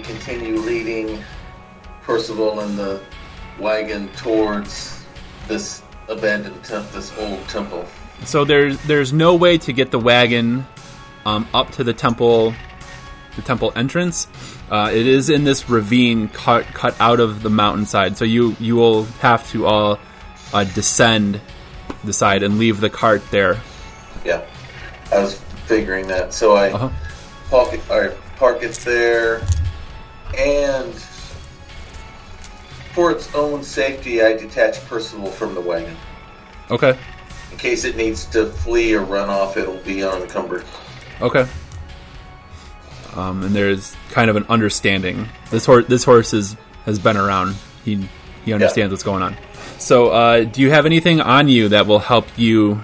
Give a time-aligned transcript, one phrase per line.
[0.00, 1.22] continue leading
[2.02, 3.00] Percival and the
[3.58, 5.04] wagon towards
[5.48, 7.86] this abandoned temple, this old temple.
[8.24, 10.66] So there's there's no way to get the wagon
[11.26, 12.54] um, up to the temple,
[13.36, 14.26] the temple entrance.
[14.70, 18.16] Uh, it is in this ravine cut cut out of the mountainside.
[18.16, 19.98] So you you will have to all
[20.52, 21.40] uh, descend
[22.04, 23.60] the side and leave the cart there.
[24.24, 24.44] Yeah,
[25.12, 26.32] I was figuring that.
[26.32, 26.90] So I Uh-huh.
[27.50, 29.42] park, it, I park it there,
[30.36, 30.94] and
[32.94, 35.96] for its own safety, I detach Percival from the wagon.
[36.70, 36.96] Okay.
[37.50, 40.64] In case it needs to flee or run off, it'll be unencumbered.
[41.20, 41.46] Okay.
[43.14, 45.28] Um, and there's kind of an understanding.
[45.50, 47.56] This horse, this horse is has been around.
[47.84, 48.08] He
[48.44, 49.36] he understands what's going on.
[49.78, 52.82] So, uh, do you have anything on you that will help you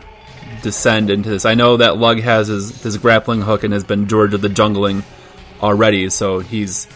[0.63, 1.45] descend into this?
[1.45, 4.49] I know that Lug has his, his grappling hook and has been George of the
[4.49, 5.05] Jungling
[5.63, 6.87] already, so he's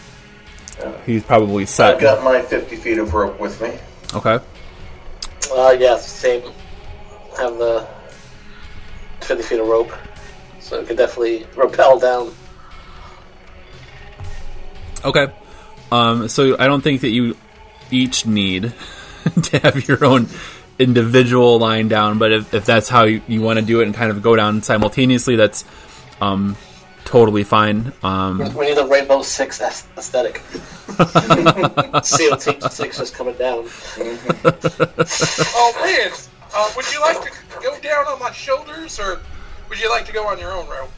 [1.05, 1.95] he's probably set.
[1.95, 3.77] I've got my 50 feet of rope with me.
[4.13, 4.39] Okay.
[5.51, 6.41] Uh, yes, same.
[7.37, 7.87] Have the
[9.21, 9.91] 50 feet of rope.
[10.59, 12.33] So it could definitely rappel down.
[15.03, 15.27] Okay.
[15.91, 17.37] Um, so I don't think that you
[17.91, 18.73] each need
[19.43, 20.27] to have your own
[20.79, 23.93] individual line down, but if, if that's how you, you want to do it and
[23.93, 25.65] kind of go down simultaneously, that's
[26.19, 26.55] um,
[27.05, 27.91] totally fine.
[28.03, 30.37] Um, We need the Rainbow Six aesthetic.
[32.03, 33.67] SEAL Team Six just coming down.
[35.55, 39.19] Oh, Liz, uh, would you like to go down on my shoulders, or
[39.69, 40.91] would you like to go on your own rope?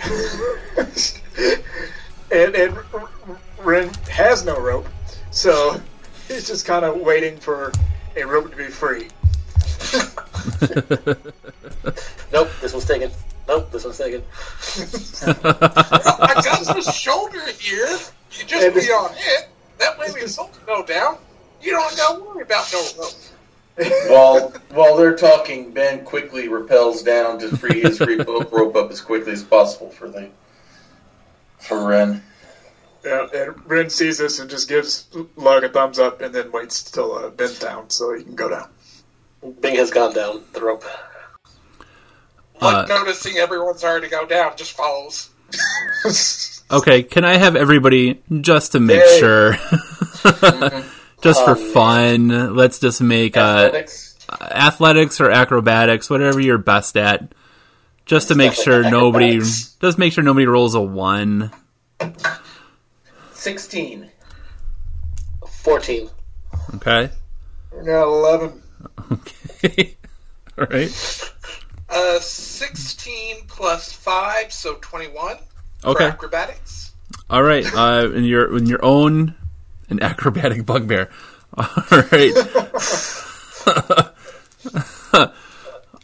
[2.32, 2.78] and, and
[3.58, 4.86] Ren has no rope,
[5.30, 5.80] so
[6.28, 7.72] he's just kind of waiting for
[8.16, 9.08] a rope to be free.
[12.32, 13.10] Nope, this one's taken.
[13.48, 14.22] Nope, this one's taken.
[15.24, 17.86] I got the shoulder here.
[18.32, 19.48] You just And be this- on it.
[19.78, 21.18] That way we both go down.
[21.62, 23.12] You don't gotta worry about no rope.
[24.08, 29.00] While while they're talking, Ben quickly repels down to free his re- rope up as
[29.00, 30.28] quickly as possible for the
[31.60, 32.22] for Ren.
[33.04, 35.06] Yeah, and Ren sees this and just gives
[35.36, 38.48] Lug a thumbs up and then waits till uh, Ben's down so he can go
[38.48, 38.68] down.
[39.60, 40.84] Bing has gone down the rope.
[42.60, 45.30] Like Uh, noticing everyone's already go down just follows.
[46.70, 49.18] okay, can I have everybody just to make Yay.
[49.20, 49.52] sure,
[51.22, 52.54] just for fun?
[52.56, 54.16] Let's just make uh, Athletics.
[54.40, 57.32] athletics or acrobatics, whatever you're best at,
[58.04, 59.76] just to make sure nobody, acrobatics.
[59.80, 61.50] just make sure nobody rolls a one.
[63.32, 64.10] Sixteen.
[65.62, 66.08] 14.
[66.76, 67.10] Okay.
[67.76, 68.62] We got 11.
[69.12, 69.96] Okay.
[70.58, 71.32] All right.
[71.90, 75.36] Uh, 16 plus 5, so 21
[75.80, 76.04] for Okay.
[76.04, 76.92] acrobatics.
[77.30, 77.64] All right.
[77.74, 79.34] Uh, in your in your own
[79.88, 81.08] an acrobatic bugbear.
[81.56, 81.66] All
[82.12, 82.32] right.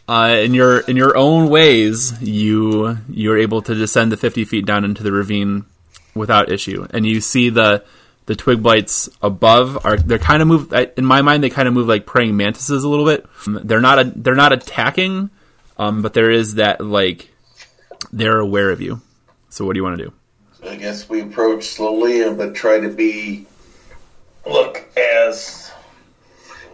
[0.07, 4.65] uh, in your in your own ways, you you're able to descend the fifty feet
[4.65, 5.65] down into the ravine
[6.15, 7.83] without issue, and you see the
[8.27, 11.73] the twig blights above are they're kind of move in my mind they kind of
[11.73, 13.25] move like praying mantises a little bit.
[13.45, 15.29] Um, They're not a, they're not attacking,
[15.77, 17.29] um, but there is that like
[18.11, 19.01] they're aware of you.
[19.49, 20.13] So what do you want to do?
[20.67, 23.45] I guess we approach slowly, but try to be
[24.45, 25.71] look as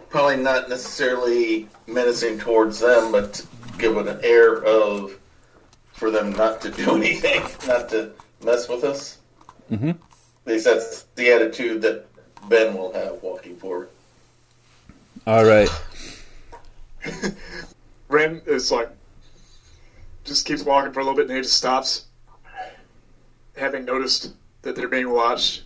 [0.08, 3.44] probably not necessarily menacing towards them, but
[3.78, 5.18] give it an air of
[5.92, 8.12] for them not to do anything, not to
[8.44, 9.18] mess with us.
[9.70, 9.90] Mhm.
[10.46, 12.06] At least that's the attitude that
[12.48, 13.88] Ben will have walking forward.
[15.26, 15.68] All right.
[18.12, 18.90] Ren is like,
[20.24, 22.04] just keeps walking for a little bit and he just stops,
[23.56, 24.32] having noticed
[24.62, 25.62] that they're being watched,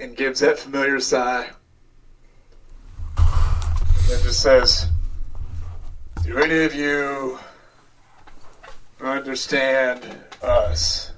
[0.00, 1.48] and gives that familiar sigh.
[3.16, 4.86] And just says,
[6.24, 7.38] Do any of you
[9.00, 10.04] understand
[10.42, 11.12] us?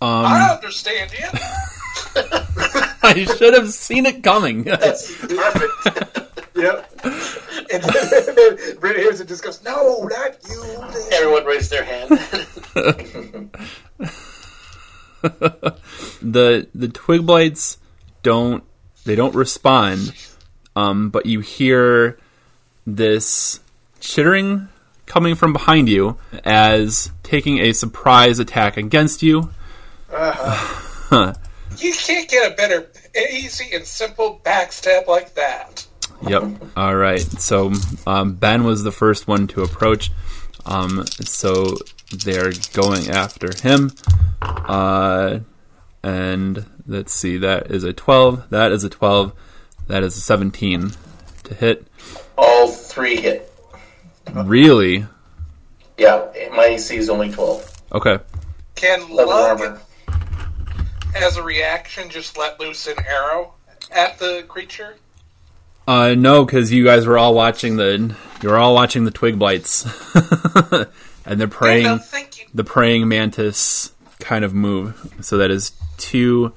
[0.00, 1.26] I Um, understand you.
[3.04, 4.64] I should have seen it coming.
[4.64, 6.18] Perfect.
[6.62, 6.90] Yep.
[7.72, 10.62] and then Ren hears it just goes, No, not you.
[11.12, 12.10] Everyone raised their hand.
[16.22, 17.78] the the twig blights
[18.22, 18.62] don't
[19.04, 20.14] they don't respond,
[20.76, 22.18] um, but you hear
[22.86, 23.58] this
[23.98, 24.68] chittering
[25.06, 29.50] coming from behind you as taking a surprise attack against you.
[30.12, 31.34] Uh-huh.
[31.78, 32.90] You can't get a better,
[33.32, 35.86] easy and simple backstab like that.
[36.28, 36.44] Yep.
[36.76, 37.20] All right.
[37.20, 37.72] So
[38.06, 40.10] um, Ben was the first one to approach.
[40.64, 41.76] Um, so
[42.24, 43.90] they're going after him.
[44.40, 45.40] Uh,
[46.02, 47.38] and let's see.
[47.38, 48.48] That is a twelve.
[48.50, 49.32] That is a twelve.
[49.88, 50.92] That is a seventeen
[51.44, 51.86] to hit.
[52.38, 53.52] All three hit.
[54.32, 55.04] Really?
[55.98, 57.82] Yeah, my AC is only 12.
[57.92, 58.18] Okay.
[58.74, 59.80] Can Leather Lug, armor.
[61.14, 63.52] as a reaction, just let loose an arrow
[63.90, 64.96] at the creature?
[65.86, 69.38] Uh, no, because you guys were all watching the you were all watching the twig
[69.38, 69.84] blights,
[71.26, 71.84] and they're praying.
[71.84, 72.46] No, thank you.
[72.54, 75.14] the praying mantis kind of move.
[75.22, 76.52] So that is two,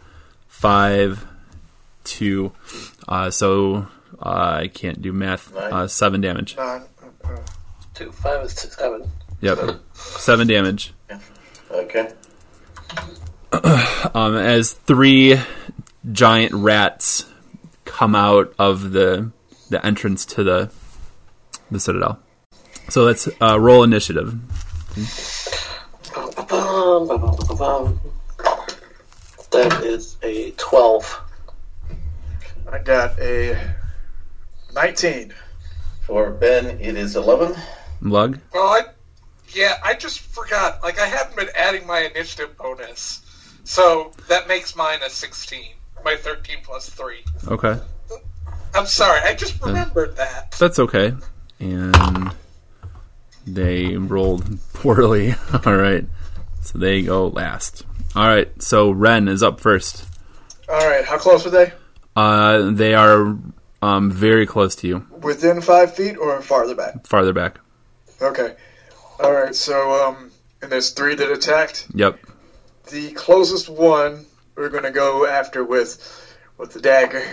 [0.48, 1.26] five,
[2.04, 2.52] two.
[3.08, 3.88] Uh, so
[4.20, 5.56] uh, I can't do math.
[5.56, 6.56] Uh, seven damage.
[6.58, 6.84] Nine.
[7.24, 7.30] Uh,
[7.96, 9.10] Two, five is two, seven.
[9.42, 10.94] Yep, seven damage.
[11.72, 12.12] Okay.
[14.14, 15.40] Um, as three
[16.12, 17.26] giant rats
[17.96, 19.32] come out of the
[19.70, 20.70] the entrance to the
[21.72, 22.20] the citadel.
[22.90, 24.38] So let's uh, roll initiative.
[29.52, 31.22] That is a 12.
[32.70, 33.58] I got a
[34.74, 35.34] 19.
[36.02, 37.56] For Ben, it is 11.
[38.02, 38.40] Lug.
[38.54, 38.82] Well, I
[39.54, 40.84] yeah, I just forgot.
[40.84, 43.22] Like I haven't been adding my initiative bonus,
[43.64, 45.75] so that makes mine a sixteen.
[46.06, 47.24] My thirteen plus three.
[47.48, 47.80] Okay,
[48.76, 50.52] I'm sorry, I just remembered that.
[50.60, 51.14] that's okay.
[51.60, 52.32] And
[53.48, 55.34] they rolled poorly.
[55.66, 56.06] All right,
[56.62, 57.84] so they go last.
[58.16, 60.06] All right, so Ren is up first.
[60.70, 61.74] All right, how close are they?
[62.16, 63.36] Uh, they are
[63.82, 67.08] um, very close to you, Within five feet or farther back?
[67.08, 67.60] farther back.
[68.22, 68.56] Okay.
[69.20, 70.32] All right, so um,
[70.62, 71.88] and there's three that attacked.
[71.96, 72.20] Yep.
[72.92, 74.26] The closest one
[74.56, 77.24] we're gonna go after with with the dagger.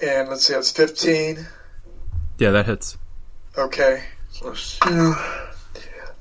[0.00, 1.44] And let's see, that's 15.
[2.38, 2.96] Yeah, that hits.
[3.56, 4.04] Okay.
[4.32, 5.14] Two.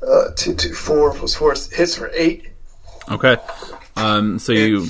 [0.01, 2.49] Uh, two, two, four plus four hits for eight.
[3.09, 3.37] Okay.
[3.95, 4.85] Um, so you.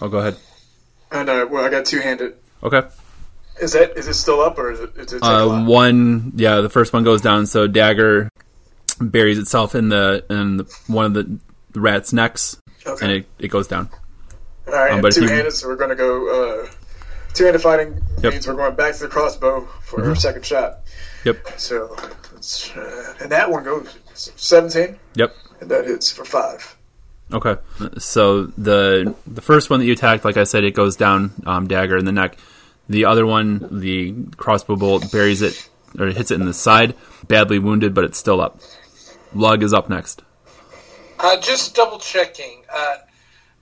[0.00, 0.36] Oh, go ahead.
[1.12, 2.34] And uh, well, I got two handed.
[2.62, 2.82] Okay.
[3.60, 4.96] Is that is it still up or is it?
[4.96, 7.46] Is it Uh, one, yeah, the first one goes down.
[7.46, 8.30] So dagger
[9.00, 11.38] buries itself in the in the, one of the
[11.78, 12.56] rat's necks,
[12.90, 13.06] okay.
[13.06, 13.88] and it, it goes down.
[14.66, 16.62] All right, um, but two handed, so we're gonna go.
[16.64, 16.70] Uh,
[17.34, 18.02] two handed fighting Yep.
[18.16, 18.28] Mm-hmm.
[18.28, 20.80] means we're going back to the crossbow for our second shot.
[21.24, 21.58] Yep.
[21.58, 25.34] So, uh, and that one goes seventeen, Yep.
[25.60, 26.76] and that hits for five.
[27.32, 27.56] Okay.
[27.98, 31.66] So the the first one that you attacked, like I said, it goes down, um,
[31.68, 32.36] dagger in the neck.
[32.88, 36.94] The other one, the crossbow bolt buries it or hits it in the side,
[37.28, 38.60] badly wounded, but it's still up.
[39.32, 40.22] Lug is up next.
[41.22, 42.62] Uh, just double checking.
[42.72, 42.96] Uh,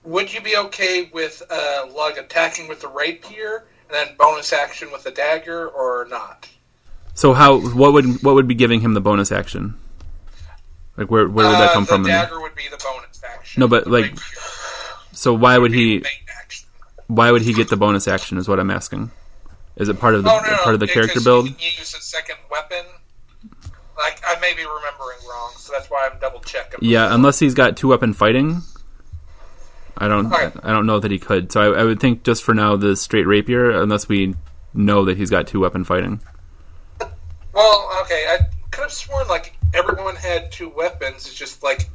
[0.03, 4.91] would you be okay with uh, Lug attacking with the rapier and then bonus action
[4.91, 6.47] with the dagger, or not?
[7.13, 9.75] So how what would what would be giving him the bonus action?
[10.95, 12.03] Like where where would that Uh, come the from?
[12.03, 13.59] dagger would be the bonus action.
[13.59, 14.23] No, but, like, rapier
[15.13, 16.07] So why would would he the
[17.07, 18.37] why would he get the bonus action?
[18.37, 19.11] Is what I'm asking.
[19.75, 21.47] Is it part of the Oh, no, no, part of the character build?
[21.47, 22.85] Use a second weapon.
[23.99, 26.79] Like I may be remembering wrong, so that's why I'm double checking.
[26.81, 28.61] Yeah, unless he's got two weapon fighting.
[29.97, 30.31] I don't.
[30.33, 30.51] Okay.
[30.63, 31.51] I don't know that he could.
[31.51, 34.35] So I, I would think just for now the straight rapier, unless we
[34.73, 36.21] know that he's got two weapon fighting.
[37.53, 38.37] Well, okay, I
[38.71, 41.25] could have sworn like everyone had two weapons.
[41.27, 41.89] It's just like,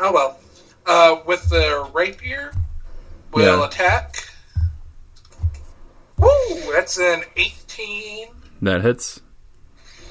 [0.00, 0.38] oh well.
[0.86, 2.50] Uh, with the rapier,
[3.32, 3.66] we'll Yeah.
[3.66, 4.24] attack.
[6.16, 6.28] Woo!
[6.72, 8.28] That's an eighteen.
[8.62, 9.20] That hits.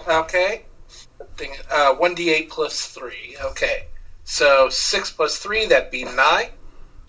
[0.07, 0.63] Okay.
[1.35, 3.35] Thing, uh, one d eight plus three.
[3.43, 3.85] Okay,
[4.23, 5.67] so six plus three.
[5.67, 6.49] That'd be nine.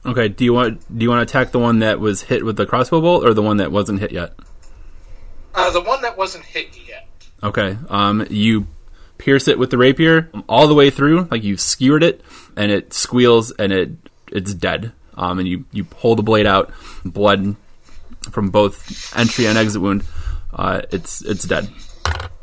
[0.05, 0.29] Okay.
[0.29, 2.67] Do you want do you want to attack the one that was hit with the
[2.67, 4.35] crossbow bolt or the one that wasn't hit yet?
[5.55, 7.09] Uh, the one that wasn't hit yet.
[7.43, 7.79] Okay.
[7.89, 8.67] Um, you
[9.17, 12.23] pierce it with the rapier all the way through, like you skewered it,
[12.57, 13.91] and it squeals and it
[14.31, 14.93] it's dead.
[15.15, 16.71] Um, and you you pull the blade out,
[17.05, 17.57] blood
[18.31, 20.05] from both entry and exit wound.
[20.53, 21.69] Uh, it's it's dead.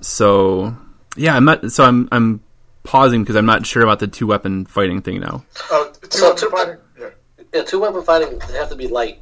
[0.05, 0.75] So
[1.17, 1.71] yeah, I'm not.
[1.71, 2.39] So I'm I'm
[2.83, 5.43] pausing because I'm not sure about the two weapon fighting thing now.
[5.71, 6.77] Oh, two So weapon two- fighting.
[6.99, 7.09] Yeah,
[7.55, 9.19] Yeah, two weapon fighting they have to be light.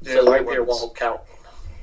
[0.00, 0.14] yeah.
[0.14, 0.80] so the light rapier weapons.
[0.80, 1.20] won't count.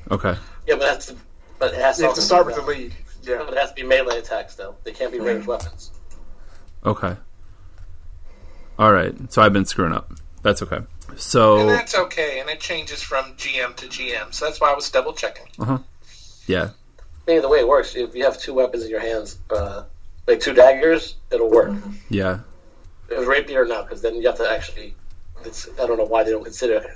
[0.10, 0.36] Okay.
[0.68, 1.16] Yeah, but it has to.
[1.60, 2.02] But it has to.
[2.02, 2.76] You have to start with the melee.
[2.78, 2.96] lead.
[3.22, 3.38] Yeah.
[3.46, 4.76] But it has to be melee attacks though.
[4.84, 5.92] They can't be ranged weapons.
[6.84, 7.16] Okay.
[8.80, 9.14] All right.
[9.32, 10.12] So I've been screwing up.
[10.42, 10.78] That's okay.
[11.10, 14.74] And So that's okay, and it changes from GM to GM, so that's why I
[14.74, 15.46] was double checking.
[15.60, 15.78] Uh huh.
[16.48, 16.70] yeah.
[17.30, 19.84] I the way it works, if you have two weapons in your hands, uh,
[20.28, 21.74] like two daggers, it'll work.
[22.10, 22.40] Yeah.
[23.10, 24.96] If it's rapier, now because then you have to actually.
[25.46, 26.88] It's, I don't know why they don't consider it.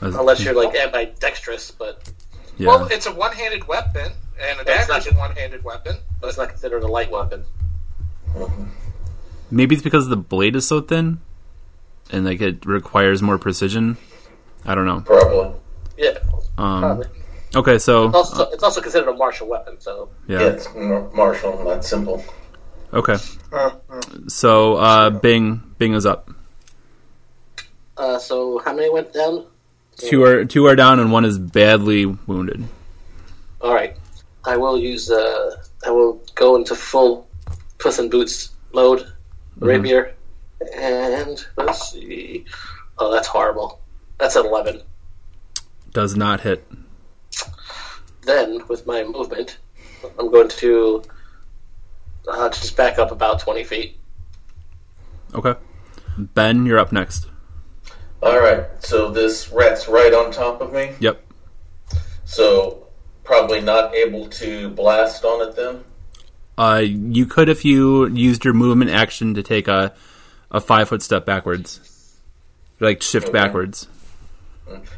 [0.00, 2.10] Unless you're like ambidextrous, but
[2.56, 2.68] Yeah.
[2.68, 5.96] Well, it's a one-handed weapon, and a That's dagger's not- a one-handed weapon.
[6.20, 7.44] But it's not considered a light weapon.
[9.50, 11.20] Maybe it's because the blade is so thin,
[12.10, 13.96] and like it requires more precision.
[14.64, 15.00] I don't know.
[15.00, 15.52] Probably.
[15.98, 16.18] Yeah,
[16.58, 17.06] Um, probably.
[17.56, 20.40] Okay, so It's also, it's also considered a martial weapon, so yeah.
[20.40, 20.68] Yeah, it's
[21.14, 22.24] martial, not simple.
[22.92, 23.16] Okay,
[23.52, 26.30] Uh, uh, so uh, Bing, Bing is up.
[27.96, 29.46] uh, so how many went down?
[29.96, 32.64] Two are two are down, and one is badly wounded.
[33.60, 33.96] All right,
[34.44, 35.10] I will use.
[35.10, 35.56] Uh,
[35.86, 37.28] I will go into full
[37.78, 39.06] Puss in Boots mode,
[39.60, 40.14] rapier,
[40.76, 42.44] and let's see.
[42.98, 43.80] Oh, that's horrible.
[44.18, 44.82] That's an eleven.
[45.92, 46.66] Does not hit.
[48.24, 49.58] Then, with my movement,
[50.18, 51.02] I'm going to
[52.28, 53.98] uh, just back up about twenty feet.
[55.34, 55.54] Okay,
[56.16, 57.26] Ben, you're up next.
[58.22, 61.22] All right, so this rat's right on top of me, Yep.
[62.24, 62.86] so
[63.22, 65.84] probably not able to blast on it then.
[66.56, 69.92] Uh, you could if you used your movement action to take a
[70.50, 72.16] a five foot step backwards,
[72.80, 73.32] like shift Okay.
[73.32, 73.88] backwards.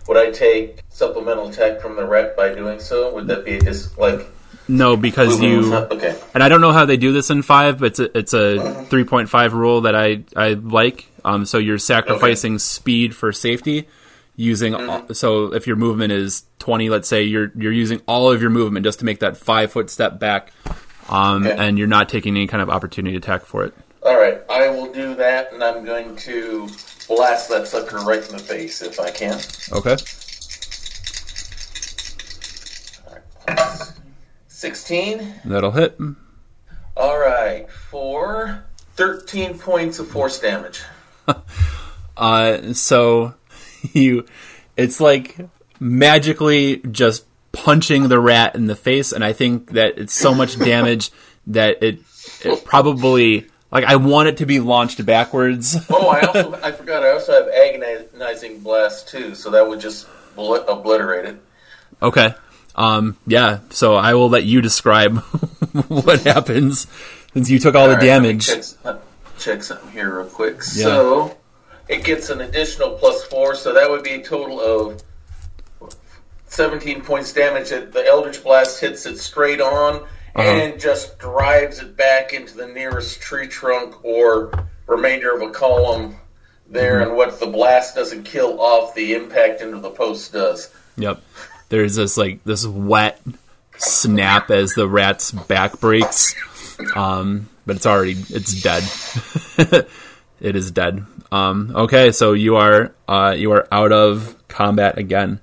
[0.08, 3.12] Would I take supplemental attack from the rat by doing so?
[3.14, 4.26] Would that be just like
[4.68, 6.16] No, because you Okay.
[6.34, 8.84] and I don't know how they do this in five, but it's a, it's a
[8.86, 11.06] three point five rule that I I like.
[11.24, 13.88] Um, so you're sacrificing speed for safety,
[14.36, 18.40] using all, so if your movement is twenty, let's say you're you're using all of
[18.40, 20.52] your movement just to make that five foot step back,
[21.08, 21.56] um, Okay.
[21.58, 23.74] and you're not taking any kind of opportunity attack for it.
[24.04, 26.68] All right, I will do that, and I'm going to
[27.08, 29.40] blast that sucker right in the face if I can.
[29.72, 29.96] Okay.
[34.48, 35.34] Sixteen.
[35.44, 35.98] That'll hit.
[36.96, 40.82] All right, for thirteen points of force damage.
[42.16, 43.34] Uh, so
[43.92, 44.26] you,
[44.76, 45.36] it's like
[45.78, 50.58] magically just punching the rat in the face, and I think that it's so much
[50.58, 51.10] damage
[51.48, 52.00] that it
[52.42, 55.76] it probably like I want it to be launched backwards.
[55.90, 57.02] Oh, I also I forgot.
[57.02, 61.36] I also have agonizing blast too, so that would just bl- obliterate it.
[62.02, 62.34] okay.
[62.74, 63.60] Um, yeah.
[63.70, 65.18] So I will let you describe
[65.88, 66.86] what happens
[67.32, 68.46] since you took all, the right, let me damage.
[68.46, 68.96] Check,
[69.38, 70.62] check something here real quick.
[70.62, 71.36] So
[71.88, 75.02] it gets an additional plus four, so that would be a total of
[76.46, 77.72] seventeen points damage.
[77.72, 80.06] It- The Eldritch Blast hits it straight on
[80.36, 86.16] and just drives it back into the nearest tree trunk or remainder of a column
[86.68, 87.00] there.
[87.00, 90.72] And what the blast doesn't kill off, the impact into the post does.
[90.96, 91.22] Yep.
[91.68, 93.20] There's this like this wet
[93.76, 96.34] snap as the rat's back breaks.
[96.94, 98.84] Um, but it's already it's dead.
[100.40, 101.04] it is dead.
[101.32, 105.40] Um, okay, so you are uh, you are out of combat again.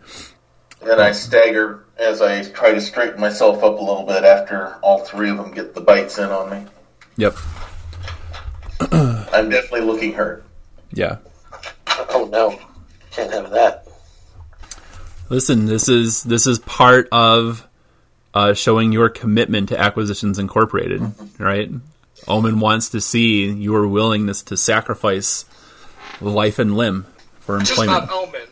[0.82, 5.00] And I stagger as I try to straighten myself up a little bit after all
[5.00, 6.66] three of them get the bites in on me.
[7.18, 7.36] Yep.
[8.92, 10.46] I'm definitely looking hurt.
[10.92, 11.18] Yeah.
[12.10, 12.60] Oh no,
[13.12, 13.88] can't have that.
[15.30, 17.68] Listen, this is this is part of
[18.34, 21.02] uh, showing your commitment to Acquisitions Incorporated,
[21.40, 21.70] right?
[22.28, 25.46] Omin wants to see your willingness to sacrifice
[26.22, 27.06] life and limb
[27.42, 28.10] for just employment.
[28.10, 28.48] not Omin.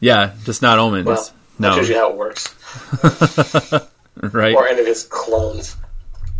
[0.00, 1.04] Yeah, just not Omin.
[1.04, 1.28] Well,
[1.58, 2.54] no, That shows you how it works.
[4.32, 4.54] right?
[4.54, 5.76] Or any of his clones.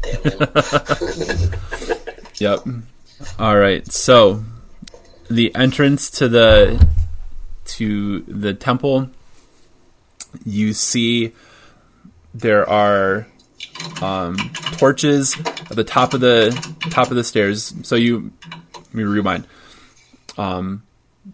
[0.03, 1.53] Damn him.
[2.39, 2.67] Yep.
[3.39, 3.91] All right.
[3.91, 4.45] So
[5.31, 6.87] the entrance to the
[7.65, 9.09] to the temple,
[10.45, 11.33] you see
[12.35, 13.27] there are
[14.03, 14.37] um,
[14.73, 16.51] torches at the top of the
[16.91, 17.75] top of the stairs.
[17.83, 18.33] So you
[18.75, 19.47] let me rewind.
[20.37, 20.83] Um,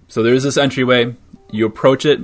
[0.09, 1.16] so there's this entryway.
[1.50, 2.21] You approach it.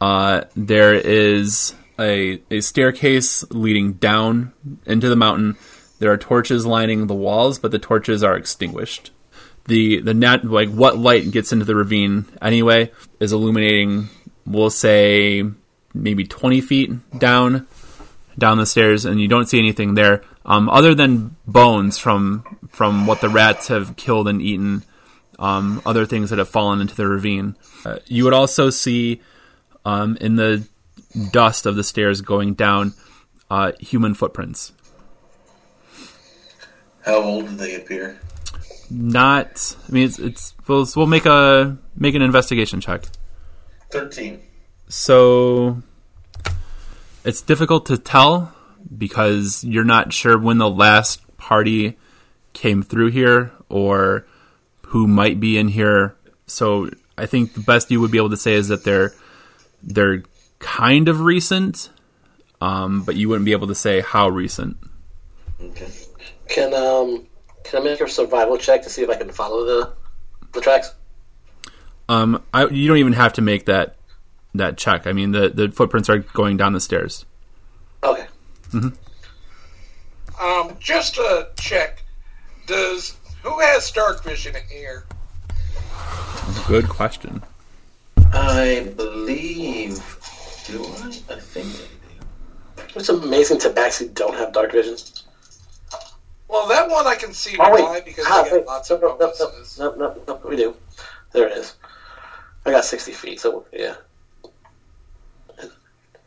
[0.00, 4.52] Uh, there is a, a staircase leading down
[4.86, 5.56] into the mountain.
[5.98, 9.10] There are torches lining the walls, but the torches are extinguished.
[9.66, 14.08] The the net like what light gets into the ravine anyway is illuminating.
[14.44, 15.44] We'll say
[15.94, 17.68] maybe twenty feet down
[18.36, 23.06] down the stairs, and you don't see anything there um, other than bones from from
[23.06, 24.82] what the rats have killed and eaten.
[25.38, 27.56] Um, other things that have fallen into the ravine.
[27.84, 29.22] Uh, you would also see
[29.84, 30.64] um, in the
[31.30, 32.94] dust of the stairs going down
[33.50, 34.72] uh, human footprints.
[37.04, 38.18] How old do they appear?
[38.90, 43.04] Not, I mean, it's, it's we'll, we'll make a make an investigation check.
[43.90, 44.40] Thirteen.
[44.88, 45.82] So
[47.24, 48.54] it's difficult to tell
[48.96, 51.96] because you're not sure when the last party
[52.52, 54.26] came through here or
[54.86, 56.16] who might be in here.
[56.46, 59.12] So I think the best you would be able to say is that they're
[59.82, 60.22] they're
[60.62, 61.90] kind of recent.
[62.62, 64.76] um, but you wouldn't be able to say how recent.
[65.60, 65.88] Okay.
[66.48, 67.26] Can um
[67.64, 69.92] can I make a survival check to see if I can follow the
[70.52, 70.94] the tracks?
[72.08, 73.96] Um, I, you don't even have to make that
[74.54, 75.06] that check.
[75.06, 77.24] I mean, the the footprints are going down the stairs.
[78.04, 78.26] Okay.
[78.72, 78.88] Mm-hmm.
[80.44, 82.02] Um, just to check,
[82.66, 85.04] does who has dark vision here?
[86.66, 87.42] Good question.
[88.32, 90.00] I believe.
[90.66, 91.06] Do I?
[91.30, 92.86] I think I do.
[92.96, 94.96] It's amazing to tabaxi don't have dark vision.
[96.48, 98.66] Well, that one I can see Oh wait, why because ah, they get wait.
[98.66, 99.78] lots of no, no, no, bonuses.
[99.78, 100.76] no, no, no, we do.
[101.32, 101.74] There it is.
[102.66, 103.94] I got sixty feet, so yeah.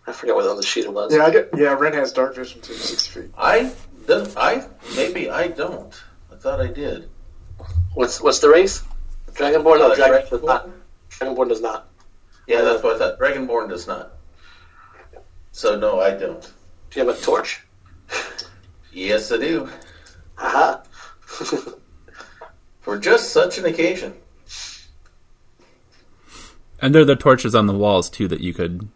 [0.07, 1.13] I forget what on the sheet it was.
[1.13, 1.49] Yeah, I get.
[1.55, 3.31] Yeah, Ren has dark vision too, sixty feet.
[3.37, 3.71] I
[4.07, 5.93] do I maybe I don't.
[6.31, 7.09] I thought I did.
[7.93, 8.83] What's what's the race?
[9.33, 9.79] Dragonborn?
[9.79, 10.69] No, Uh, Dragon does not.
[11.09, 11.87] Dragonborn does not.
[12.47, 13.19] Yeah, that's what I thought.
[13.19, 14.13] Dragonborn does not.
[15.55, 16.41] So no, I don't.
[16.41, 17.63] Do you have a torch?
[18.91, 19.69] Yes, I do.
[20.35, 20.83] Haha.
[22.81, 24.15] For just such an occasion.
[26.81, 28.89] And there are the torches on the walls too that you could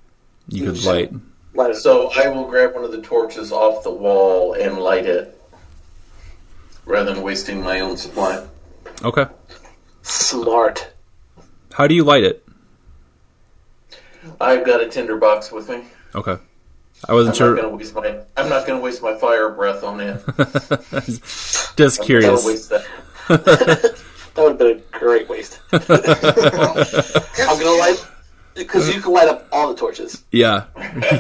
[0.49, 1.13] you could light.
[1.53, 1.77] Light.
[1.77, 5.41] So I will grab one of the torches off the wall and light it,
[6.83, 8.45] rather than wasting my own supply.
[9.05, 9.27] Okay.
[10.01, 10.91] Smart.
[11.71, 12.45] How do you light it?
[14.41, 15.85] I've got a tinder box with me.
[16.13, 16.37] Okay.
[17.07, 17.55] I wasn't I'm sure.
[17.55, 18.19] not gonna waste my.
[18.37, 20.21] I'm not gonna waste my fire breath on it.
[21.75, 22.45] Just I'm curious.
[22.45, 22.85] waste that.
[24.35, 25.59] That would have been a great waste.
[25.73, 28.07] I'm gonna light
[28.53, 30.23] because you can light up all the torches.
[30.31, 30.65] Yeah.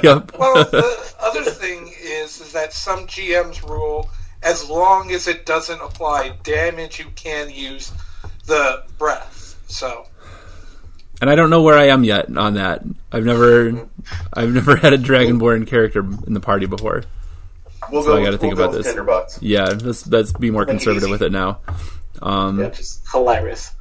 [0.01, 0.37] yep.
[0.37, 4.09] Well, the other thing is, is that some GMs rule
[4.41, 7.91] as long as it doesn't apply damage, you can use
[8.45, 9.57] the breath.
[9.67, 10.07] So,
[11.21, 12.81] And I don't know where I am yet on that.
[13.11, 13.87] I've never,
[14.33, 17.03] I've never had a Dragonborn character in the party before.
[17.91, 18.21] We'll So go.
[18.21, 18.93] I gotta think we'll about go with this.
[18.95, 19.39] Tinderbox.
[19.41, 21.11] Yeah, let's let's be more conservative easy.
[21.11, 21.59] with it now.
[22.21, 23.71] Um, Yeah, just Hilarious.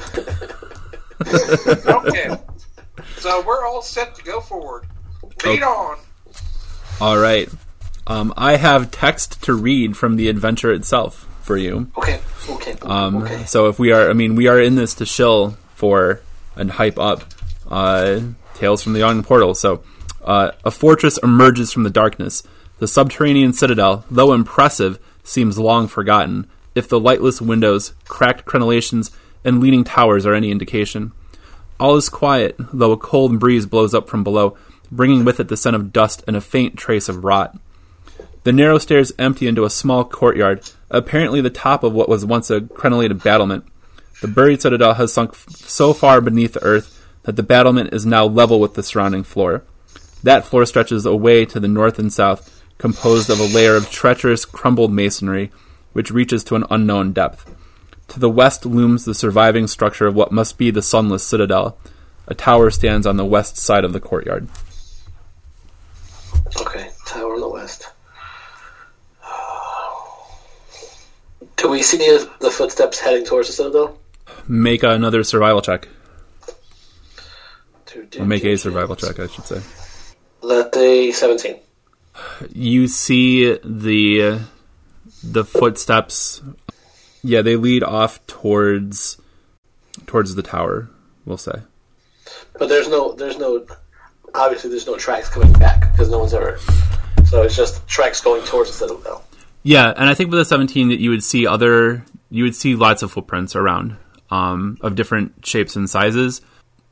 [1.26, 2.30] okay.
[3.18, 4.86] so we're all set to go forward.
[5.44, 5.62] Lead Okay.
[5.62, 5.98] on.
[7.00, 7.48] All right.
[8.06, 11.90] Um, I have text to read from the adventure itself for you.
[11.98, 12.20] Okay.
[12.48, 12.74] Okay.
[12.82, 13.44] Um, okay.
[13.44, 16.20] So if we are, I mean, we are in this to shill for
[16.60, 17.24] and hype up
[17.68, 18.20] uh,
[18.54, 19.54] Tales from the Yawning Portal.
[19.54, 19.82] So
[20.22, 22.42] uh, a fortress emerges from the darkness.
[22.78, 26.48] The subterranean citadel, though impressive, seems long forgotten.
[26.74, 29.10] If the lightless windows, cracked crenellations,
[29.44, 31.12] and leaning towers are any indication.
[31.78, 34.56] All is quiet, though a cold breeze blows up from below,
[34.92, 37.58] bringing with it the scent of dust and a faint trace of rot.
[38.44, 42.50] The narrow stairs empty into a small courtyard, apparently the top of what was once
[42.50, 43.64] a crenellated battlement.
[44.20, 48.04] The buried citadel has sunk f- so far beneath the earth that the battlement is
[48.04, 49.64] now level with the surrounding floor.
[50.22, 54.44] That floor stretches away to the north and south, composed of a layer of treacherous,
[54.44, 55.50] crumbled masonry,
[55.92, 57.54] which reaches to an unknown depth.
[58.08, 61.78] To the west looms the surviving structure of what must be the sunless citadel.
[62.26, 64.48] A tower stands on the west side of the courtyard.
[66.60, 66.90] Okay.
[67.06, 67.88] Tower in the west.
[71.56, 71.98] Do we see
[72.40, 73.98] the footsteps heading towards the citadel?
[74.50, 75.86] Make another survival check.
[77.86, 79.60] Do, Or make a survival check, I should say.
[80.42, 81.56] Let a seventeen.
[82.52, 84.40] you see the
[85.22, 86.42] the footsteps
[87.22, 89.20] yeah they lead off towards
[90.06, 90.88] towards the tower
[91.26, 91.60] we'll say
[92.58, 93.64] But there's no, there's no,
[94.34, 96.58] obviously there's no tracks coming back because no one's ever.
[97.26, 99.24] So it's just tracks going towards the citadel.
[99.62, 102.74] yeah and i think with the 17 that you would see other you would see
[102.74, 103.96] lots of footprints around
[104.30, 106.40] um, of different shapes and sizes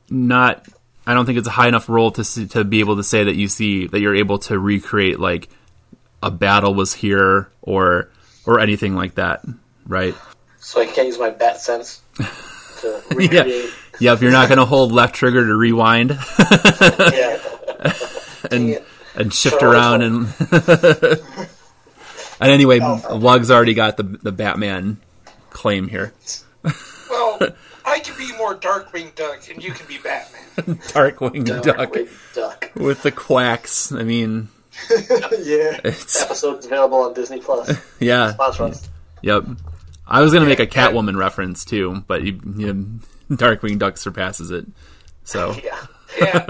[0.09, 0.65] not
[1.07, 3.23] i don't think it's a high enough roll to see, to be able to say
[3.23, 5.47] that you see that you're able to recreate like
[6.23, 8.09] a battle was here or
[8.45, 9.41] or anything like that
[9.87, 10.15] right
[10.59, 12.01] So I can't use my bat sense
[12.81, 13.71] to recreate.
[13.99, 17.39] yeah if you're not going to hold left trigger to rewind yeah.
[18.51, 18.81] and
[19.15, 20.27] and shift around and
[22.41, 23.15] and anyway, Oh.
[23.17, 24.97] Lug's already got the the Batman
[25.49, 26.13] claim here.
[27.39, 30.77] Well, I can be more Darkwing Duck, and you can be Batman.
[30.89, 32.71] Darkwing Duck Darkwing Duck.
[32.75, 33.91] with the quacks.
[33.91, 34.49] I mean,
[34.89, 35.79] yeah.
[35.83, 37.71] it's Episode's available on Disney Plus.
[37.99, 38.89] yeah, Sponsor us.
[39.21, 39.45] yep.
[40.05, 44.51] I was gonna make a Catwoman reference too, but you, you know, Darkwing Duck surpasses
[44.51, 44.65] it.
[45.23, 45.85] So Yeah.
[46.19, 46.45] Yeah,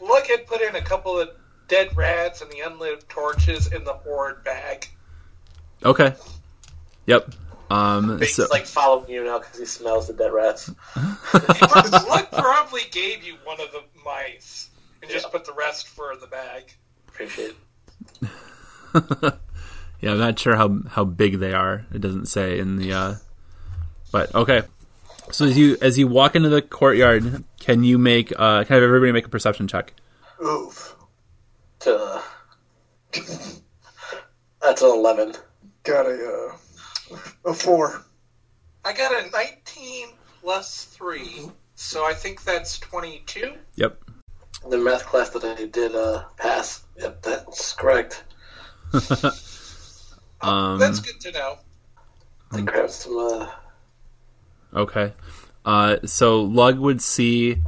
[0.00, 1.30] look at put in a couple of
[1.68, 4.86] dead rats and the unlit torches in the horde bag.
[5.82, 6.12] okay,
[7.06, 7.32] yep.
[7.74, 10.68] Um, He's so like following you now because he smells the dead rats.
[10.96, 14.70] Lug probably gave you one of the mice
[15.02, 16.64] and just put the rest for the bag.
[17.08, 17.54] Appreciate
[18.22, 19.34] it.
[20.04, 21.86] Yeah, I'm not sure how how big they are.
[21.90, 22.92] It doesn't say in the.
[22.92, 23.14] Uh,
[24.12, 24.60] but okay.
[25.32, 28.74] So as you as you walk into the courtyard, can you make uh, can I
[28.74, 29.94] have everybody make a perception check?
[30.44, 30.94] Oof.
[31.80, 32.22] To,
[34.60, 35.36] that's an 11.
[35.84, 36.56] Got a uh,
[37.44, 38.04] a four.
[38.84, 40.08] I got a 19
[40.42, 43.54] plus 3, so I think that's 22.
[43.76, 43.98] Yep.
[44.68, 46.84] The math class that I did uh, pass.
[46.98, 48.24] Yep, that's correct.
[50.40, 51.56] Um, That's good to know.
[52.52, 53.16] I grabbed some.
[53.16, 53.46] Uh,
[54.74, 55.12] Okay.
[55.64, 57.58] Uh, so Lug would see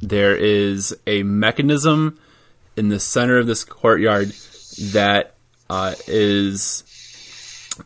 [0.00, 2.18] there is a mechanism
[2.74, 4.32] in the center of this courtyard
[4.92, 5.34] that
[5.68, 6.82] uh, is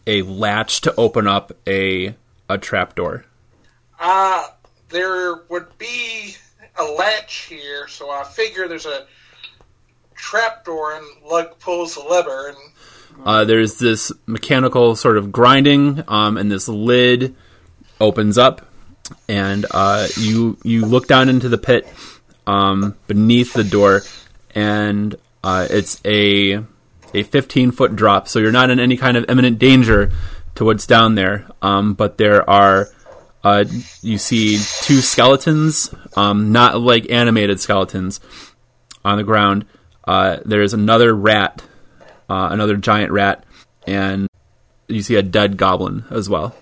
[0.06, 2.14] a latch to open up a
[2.48, 3.24] a trapdoor.
[4.00, 4.48] Uh,
[4.88, 6.34] there would be
[6.78, 9.06] a latch here, so I figure there's a
[10.14, 12.56] trapdoor and Lug pulls the lever and
[13.24, 17.34] Uh, there's this mechanical sort of grinding, um, and this lid
[18.00, 18.66] opens up,
[19.28, 21.86] and uh, you you look down into the pit
[22.46, 24.02] um, beneath the door,
[24.54, 26.62] and uh, it's a
[27.14, 28.28] a 15 foot drop.
[28.28, 30.10] So you're not in any kind of imminent danger
[30.56, 31.46] to what's down there.
[31.62, 32.88] Um, but there are
[33.44, 33.64] uh,
[34.02, 38.20] you see two skeletons, um, not like animated skeletons,
[39.04, 39.64] on the ground.
[40.04, 41.62] Uh, there's another rat
[42.28, 43.44] uh, another giant rat,
[43.86, 44.28] and
[44.86, 46.54] you see a dead goblin as well.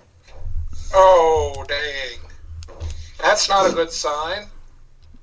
[0.93, 2.85] oh dang,
[3.19, 4.47] that's not a good sign.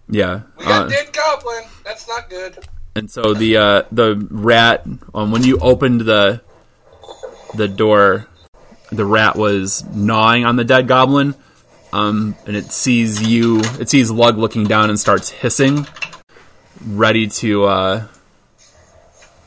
[0.08, 1.64] Yeah, We got uh, dead goblin.
[1.84, 2.58] That's not good.
[2.96, 6.40] And so the uh, the rat um, when you opened the
[7.54, 8.26] the door,
[8.90, 11.34] the rat was gnawing on the dead goblin,
[11.92, 13.60] um, and it sees you.
[13.80, 15.86] It sees Lug looking down and starts hissing,
[16.86, 18.06] ready to uh,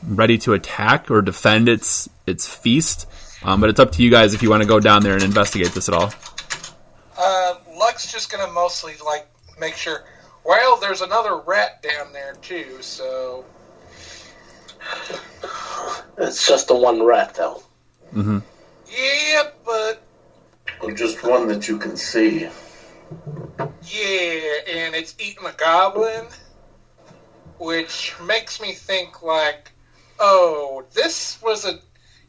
[0.06, 3.06] ready to attack or defend its its feast.
[3.42, 5.22] Um, but it's up to you guys if you want to go down there and
[5.22, 6.12] investigate this at all.
[7.16, 9.26] Uh, Lug's just gonna mostly like
[9.58, 10.04] make sure.
[10.48, 13.44] Well, there's another rat down there too, so
[16.16, 17.62] it's just the one rat, though.
[18.14, 18.38] Mm-hmm.
[18.90, 20.00] yeah, but
[20.80, 22.48] Or just one that you can see.
[23.60, 26.24] yeah, and it's eating a goblin,
[27.58, 29.70] which makes me think like,
[30.18, 31.78] oh, this was a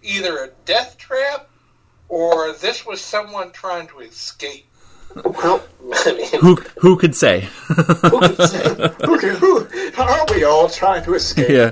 [0.03, 1.47] either a death trap
[2.10, 4.68] or this was someone trying to escape.
[5.15, 7.41] Well, I mean, Who who could say?
[7.67, 8.74] who could say?
[9.06, 9.67] Who can, who,
[9.98, 11.50] aren't we all trying to escape?
[11.50, 11.72] yeah.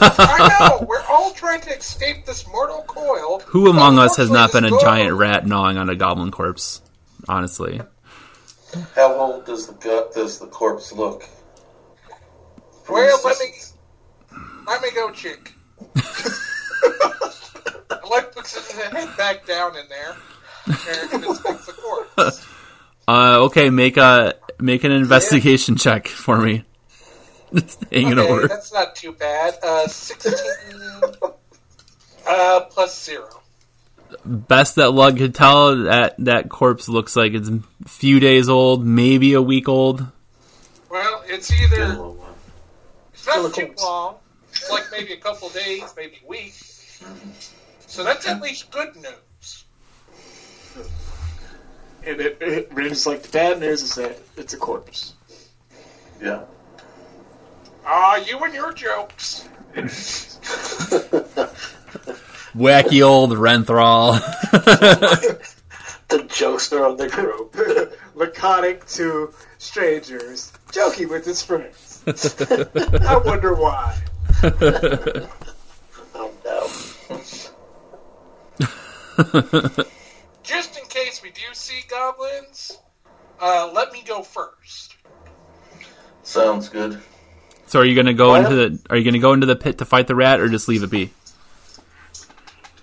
[0.00, 3.40] I know we're all trying to escape this mortal coil.
[3.48, 6.80] Who among us has not been a this giant rat gnawing on a goblin corpse?
[7.28, 7.80] Honestly,
[8.96, 11.24] How old does the gut does the corpse look?
[12.88, 13.52] Well, let me
[14.66, 15.52] let me go, chick.
[18.10, 20.16] Like puts his head back down in there
[20.66, 22.46] and inspects the corpse.
[23.08, 26.64] Uh, okay, make a make an investigation check for me.
[27.54, 28.46] Just hanging Okay, over.
[28.48, 29.54] that's not too bad.
[29.62, 30.78] Uh, sixteen
[32.26, 33.28] uh, plus zero.
[34.24, 38.84] Best that Lug could tell, that that corpse looks like it's a few days old,
[38.84, 40.04] maybe a week old.
[40.90, 41.96] Well, it's either
[43.12, 43.82] it's not too corpse.
[43.82, 44.14] long.
[44.52, 46.52] It's like maybe a couple days, maybe a week.
[47.86, 49.64] So that's at least good news.
[52.04, 55.14] And it, it reads like the bad news is that it's a corpse.
[56.22, 56.44] Yeah.
[57.84, 59.48] Ah, you and your jokes.
[62.54, 64.20] Wacky old Renthral.
[66.08, 67.56] the jokester of the group.
[68.14, 72.02] Laconic to strangers, joking with his friends.
[72.06, 73.96] I wonder why.
[76.14, 76.32] Oh
[79.54, 79.84] no.
[80.50, 82.76] Just in case we do see goblins,
[83.40, 84.96] uh, let me go first.
[86.24, 87.00] Sounds good.
[87.66, 89.78] so, are you gonna go Well- into the Are you gonna go into the pit
[89.78, 91.12] to fight the rat, or just leave it be?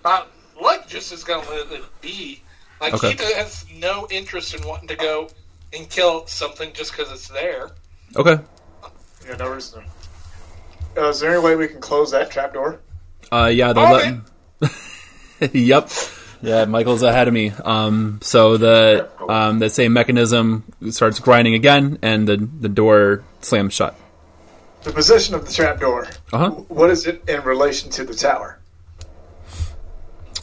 [0.05, 0.23] Uh,
[0.61, 2.41] Lug just is gonna let it be.
[2.79, 3.11] Like Okay.
[3.15, 5.29] he has no interest in wanting to go
[5.73, 7.71] and kill something just because it's there.
[8.15, 8.39] Okay.
[9.27, 9.83] Yeah, no reason.
[10.95, 12.79] Uh, is there any way we can close that trapdoor?
[13.29, 14.19] Uh, yeah, the Okay.
[14.61, 15.89] le- yep.
[16.41, 17.51] Yeah, Michael's ahead of me.
[17.63, 23.73] Um, so the um, the same mechanism starts grinding again, and the the door slams
[23.73, 23.95] shut.
[24.83, 26.07] The position of the trapdoor.
[26.31, 26.49] Uh huh.
[26.51, 28.59] What is it in relation to the tower?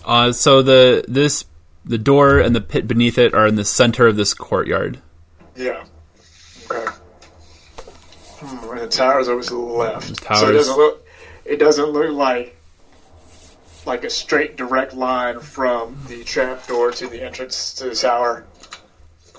[0.05, 1.45] Uh, so the this
[1.85, 5.01] the door and the pit beneath it are in the center of this courtyard.
[5.55, 5.85] Yeah.
[6.71, 6.91] Okay.
[8.41, 10.23] Hmm, and the tower's over to the left.
[10.37, 11.07] So it doesn't look.
[11.45, 12.54] It doesn't look like
[13.87, 18.45] like a straight direct line from the trap door to the entrance to the tower?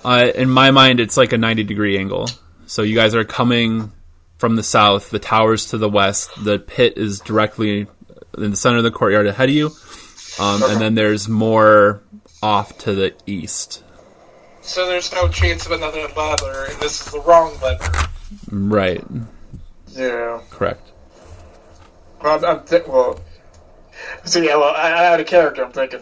[0.03, 2.29] Uh, in my mind, it's like a 90 degree angle.
[2.67, 3.91] So you guys are coming
[4.37, 7.87] from the south, the tower's to the west, the pit is directly
[8.37, 9.67] in the center of the courtyard ahead of you,
[10.39, 12.01] um, and then there's more
[12.43, 13.81] off to the east.
[14.61, 18.07] So there's no chance of another lever, and this is the wrong lever.
[18.51, 19.03] Right,
[19.91, 20.41] Yeah.
[20.49, 20.91] correct.
[22.21, 23.19] Well, I'm, I'm th- well.
[24.25, 25.63] So yeah, well, I, I had a character.
[25.63, 26.01] I'm thinking.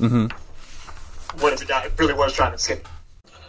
[0.00, 2.86] Mm hmm What if the guy really was trying to escape?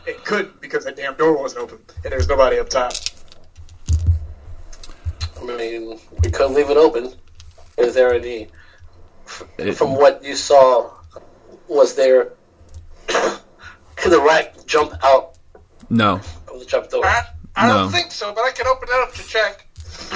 [0.06, 2.94] It could because that damn door wasn't open and there's nobody up top.
[5.40, 7.14] I mean, we could leave it open.
[7.78, 8.50] Is there any,
[9.58, 10.92] It- from what you saw,
[11.68, 12.34] was there,
[13.08, 15.38] could the rat jump out
[15.90, 16.16] No,
[16.48, 17.06] of the trap door?
[17.06, 17.24] I,
[17.56, 17.74] I No.
[17.80, 19.66] don't think so, but I can open it up to check.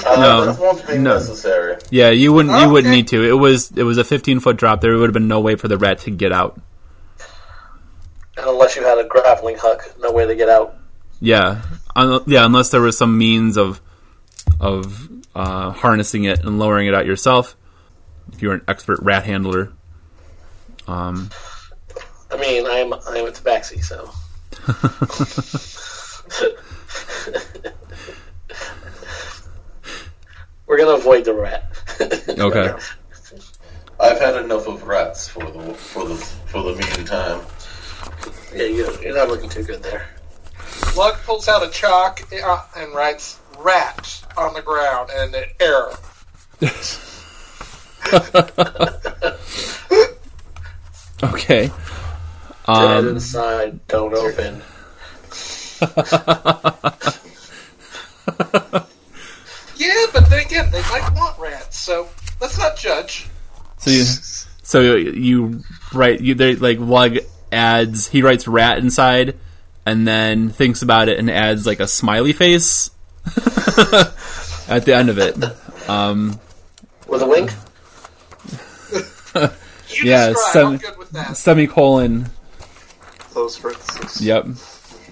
[0.05, 0.45] Uh, No.
[0.45, 1.13] That won't be No.
[1.15, 1.77] necessary.
[1.89, 2.59] yeah, you wouldn't.
[2.59, 2.97] You wouldn't Okay.
[2.97, 3.23] need to.
[3.23, 4.81] It was it was a 15 foot drop.
[4.81, 6.59] There would have been no way for the rat to get out.
[8.37, 10.75] And unless you had a grappling hook, no way to get out.
[11.21, 11.61] Yeah,
[11.95, 12.45] Un- yeah.
[12.45, 13.79] Unless there was some means of
[14.59, 17.55] of uh, harnessing it and lowering it out yourself.
[18.33, 19.71] If you were an expert rat handler.
[20.87, 21.29] Um,
[22.31, 24.11] I mean, I'm I'm a tabaxi, so.
[30.67, 31.71] We're gonna avoid the rat.
[32.39, 32.73] okay.
[33.99, 37.41] I've had enough of rats for the for the for the meantime.
[38.53, 40.07] Yeah, you, you're not looking too good there.
[40.97, 45.93] Lug pulls out a chalk uh, and writes "rat" on the ground and an error.
[51.23, 51.67] Okay.
[51.67, 51.71] Dead
[52.67, 54.61] Um, inside, don't open.
[59.87, 62.07] Yeah, but then again, they might want rats, so
[62.41, 63.27] let's not judge.
[63.77, 64.03] so you,
[64.63, 67.17] so you write you there like Lug
[67.51, 69.35] adds he writes rat inside,
[69.85, 72.89] and then thinks about it and adds like a smiley face
[74.67, 75.35] at the end of it.
[75.89, 76.39] Um,
[77.07, 77.51] With a wink?
[79.89, 80.53] You Yeah, describe.
[80.53, 81.37] some- I'm good with that.
[81.37, 82.25] semicolon.
[83.31, 84.19] Close parentheses.
[84.25, 84.47] Yep.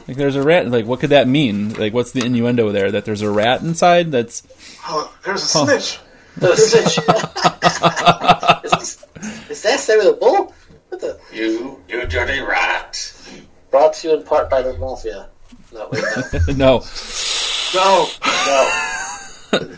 [0.08, 0.70] Like there's a rat.
[0.70, 1.74] Like what could that mean?
[1.76, 2.92] Like what's the innuendo there?
[2.92, 4.12] That there's a rat inside?
[4.12, 4.44] That's
[4.88, 5.66] Oh, there's a Huh.
[5.66, 6.00] snitch.
[6.38, 6.98] The snitch.
[8.74, 9.06] is,
[9.50, 10.54] is that Sammy the Bull?
[10.90, 11.20] What the?
[11.32, 13.14] You, you dirty rat.
[13.72, 15.30] Brought to you in part by the Mafia.
[15.74, 16.04] No, wait,
[16.58, 16.84] no.
[16.84, 16.84] no.
[17.74, 18.08] No.
[18.46, 19.78] no.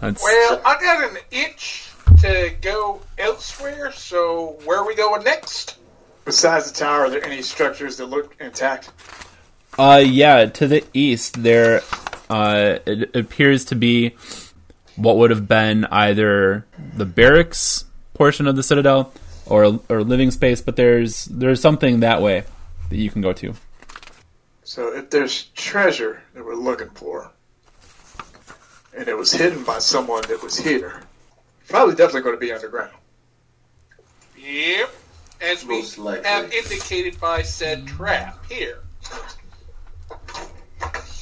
[0.00, 1.90] That's Well, I got an itch
[2.22, 5.76] to go elsewhere, so where are we going next?
[6.24, 8.90] Besides the tower, are there any structures that look intact?
[9.78, 11.82] Uh, yeah, to the east there,
[12.28, 14.14] uh, it appears to be
[14.96, 19.12] what would have been either the barracks portion of the citadel
[19.46, 22.44] or or living space, but there's there's something that way
[22.90, 23.54] that you can go to.
[24.64, 27.32] So if there's treasure that we're looking for,
[28.96, 31.02] and it was hidden by someone that was here,
[31.68, 32.92] probably definitely going to be underground.
[34.38, 34.90] Yep.
[35.40, 36.28] As we likely.
[36.28, 38.80] have indicated by said trap here.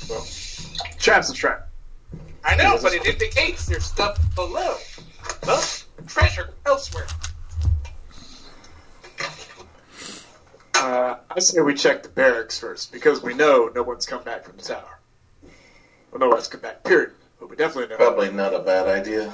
[0.08, 0.26] Well,
[0.98, 1.68] trap's a trap.
[2.44, 4.76] I know, but it indicates there's stuff below.
[5.42, 7.06] Thus, treasure elsewhere.
[10.74, 14.44] Uh, I say we check the barracks first because we know no one's come back
[14.44, 14.98] from the tower.
[16.10, 16.84] Well, no one's come back.
[16.84, 17.10] Period.
[17.40, 17.96] But we definitely know.
[17.96, 19.32] Probably not a bad idea.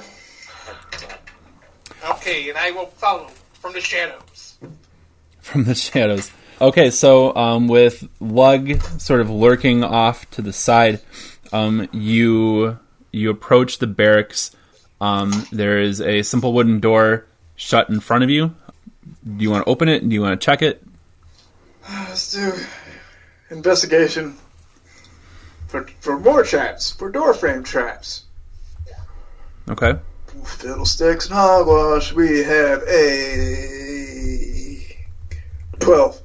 [2.09, 4.57] Okay, and I will follow from the shadows.
[5.39, 6.31] from the shadows.
[6.61, 11.01] Okay, so um, with Lug sort of lurking off to the side,
[11.51, 12.79] um, you
[13.11, 14.55] you approach the barracks.
[15.01, 17.25] Um, there is a simple wooden door
[17.57, 18.55] shut in front of you.
[19.25, 20.07] Do you want to open it?
[20.07, 20.81] Do you want to check it?
[21.89, 22.53] Let's do
[23.49, 24.37] investigation
[25.67, 28.23] for for more traps, for door frame traps.
[29.69, 29.99] Okay.
[30.45, 32.13] Fiddlesticks and hogwash.
[32.13, 33.65] We have a
[35.79, 36.21] twelve.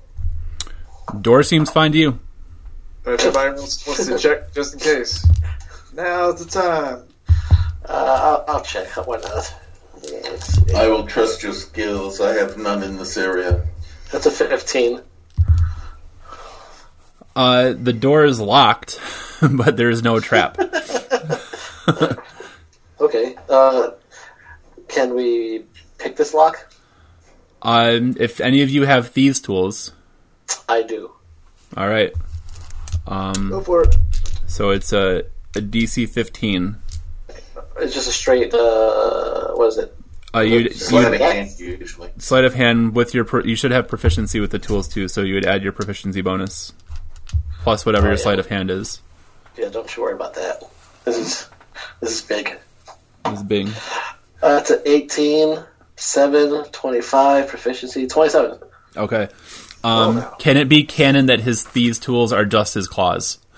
[1.20, 2.18] Door seems fine to you.
[3.02, 5.26] But if anybody else wants to check, just in case,
[5.94, 7.04] now's the time.
[7.88, 8.88] Uh, I'll, I'll check.
[9.06, 9.54] Why not?
[10.02, 10.72] Yeah, let's.
[10.74, 12.20] I will trust your skills.
[12.20, 13.66] I have none in this area.
[14.12, 15.00] That's a 15.
[17.36, 19.00] Uh, the door is locked,
[19.50, 20.58] but there is no trap.
[23.00, 23.34] Okay.
[23.48, 23.90] Uh,
[24.88, 25.64] can we
[25.98, 26.72] pick this lock?
[27.62, 29.92] Um, if any of you have thieves' tools,
[30.68, 31.10] I do.
[31.76, 32.12] all right.
[33.06, 33.96] Um, Go for it.
[34.46, 35.24] so it's a,
[35.56, 36.76] a DC 15.
[37.78, 38.52] it's just a straight.
[38.54, 39.96] Uh, what is it?
[40.34, 42.10] Uh, you'd, Sleight you'd of hand, usually.
[42.18, 45.22] sleight of hand with your pro- you should have proficiency with the tools too, so
[45.22, 46.72] you would add your proficiency bonus
[47.62, 48.22] plus whatever Oh, your yeah.
[48.22, 49.00] sleight of hand is.
[49.58, 50.62] Yeah, don't you worry about that.
[51.04, 51.48] This is
[52.00, 52.56] this is big.
[53.24, 53.68] This is being
[54.42, 55.58] Uh, it's an 18,
[55.96, 58.58] 7, 25, proficiency, 27.
[58.96, 59.28] okay.
[59.82, 60.34] Um, Oh.
[60.38, 63.38] can it be canon that his thieves' tools are just his claws?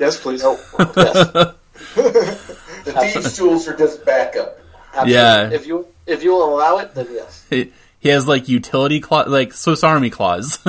[0.00, 0.42] Yes, please.
[0.44, 0.58] Oh,
[0.96, 1.54] yes.
[1.94, 4.58] The thieves' tools are just backup.
[4.88, 5.12] absolutely.
[5.14, 5.50] Yeah.
[5.50, 7.44] If you if you will allow it, then yes.
[7.50, 10.58] He, he has like utility claw, like Swiss Army claws.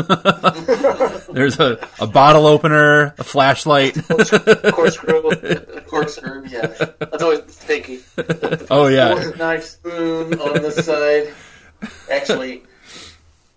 [1.29, 3.95] There's a, a bottle opener, a flashlight.
[4.07, 5.31] Corkscrew.
[5.87, 6.67] Corkscrew, yeah.
[6.99, 7.99] That's always stinky.
[8.71, 11.33] oh yeah, Fork, knife, spoon on the side.
[12.09, 12.63] Actually,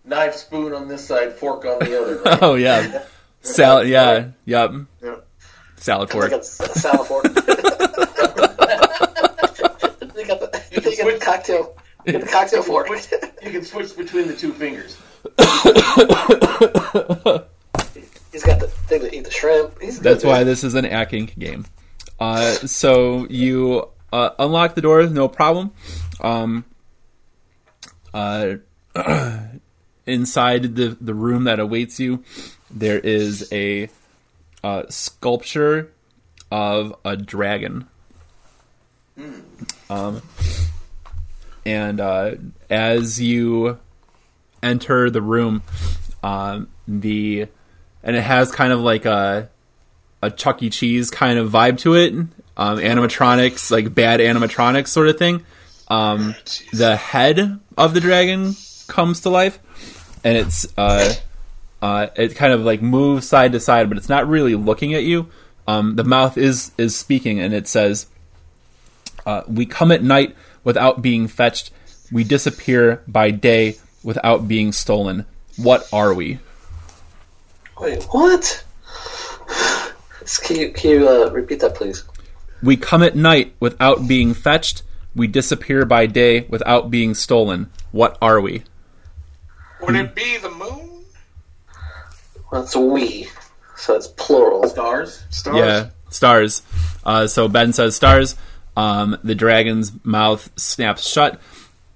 [0.08, 2.16] knife, spoon on this side, fork on the other.
[2.22, 2.38] Right?
[2.42, 3.04] oh yeah,
[3.40, 3.88] salad.
[3.88, 4.72] Yeah, yep.
[5.02, 5.16] Yeah.
[5.76, 6.32] Salad Like fork.
[6.32, 7.22] a s- salad fork.
[10.14, 11.76] they got the, they got the cocktail.
[12.04, 12.88] They got the cocktail fork.
[13.42, 14.96] You can switch between the two fingers.
[18.32, 19.80] He's got the thing to eat the shrimp.
[19.80, 20.46] He's That's why man.
[20.46, 21.64] this is an acting game.
[22.20, 25.72] Uh, so you uh, unlock the door, no problem.
[26.20, 26.64] Um,
[28.12, 28.56] uh,
[30.08, 32.24] inside the the room that awaits you,
[32.70, 33.88] there is a
[34.64, 35.92] uh, sculpture
[36.50, 37.86] of a dragon.
[39.90, 40.22] Um,
[41.66, 42.36] and uh,
[42.70, 43.78] as you
[44.62, 45.62] enter the room,
[46.22, 47.46] um, the
[48.02, 49.50] and it has kind of like a
[50.22, 50.70] a Chuck E.
[50.70, 52.12] Cheese kind of vibe to it.
[52.56, 55.44] Um, animatronics, like bad animatronics sort of thing.
[55.86, 56.34] Um,
[56.72, 58.56] the head of the dragon
[58.88, 59.58] comes to life,
[60.24, 61.14] and it's uh,
[61.80, 65.04] uh, it kind of like moves side to side, but it's not really looking at
[65.04, 65.28] you.
[65.66, 68.06] Um, the mouth is is speaking, and it says,
[69.26, 71.70] uh, "We come at night without being fetched.
[72.10, 75.26] We disappear by day without being stolen.
[75.56, 76.40] What are we?"
[77.80, 78.64] Wait, what?
[80.42, 82.04] Can you, can you uh, repeat that, please?
[82.62, 84.82] We come at night without being fetched.
[85.14, 87.70] We disappear by day without being stolen.
[87.92, 88.64] What are we?
[89.82, 91.04] Would it be the moon?
[92.50, 93.28] Well, it's we,
[93.76, 94.66] so it's plural.
[94.68, 95.22] Stars.
[95.30, 95.56] Stars.
[95.56, 96.62] Yeah, stars.
[97.04, 98.36] Uh, so Ben says stars.
[98.76, 101.40] Um, the dragon's mouth snaps shut,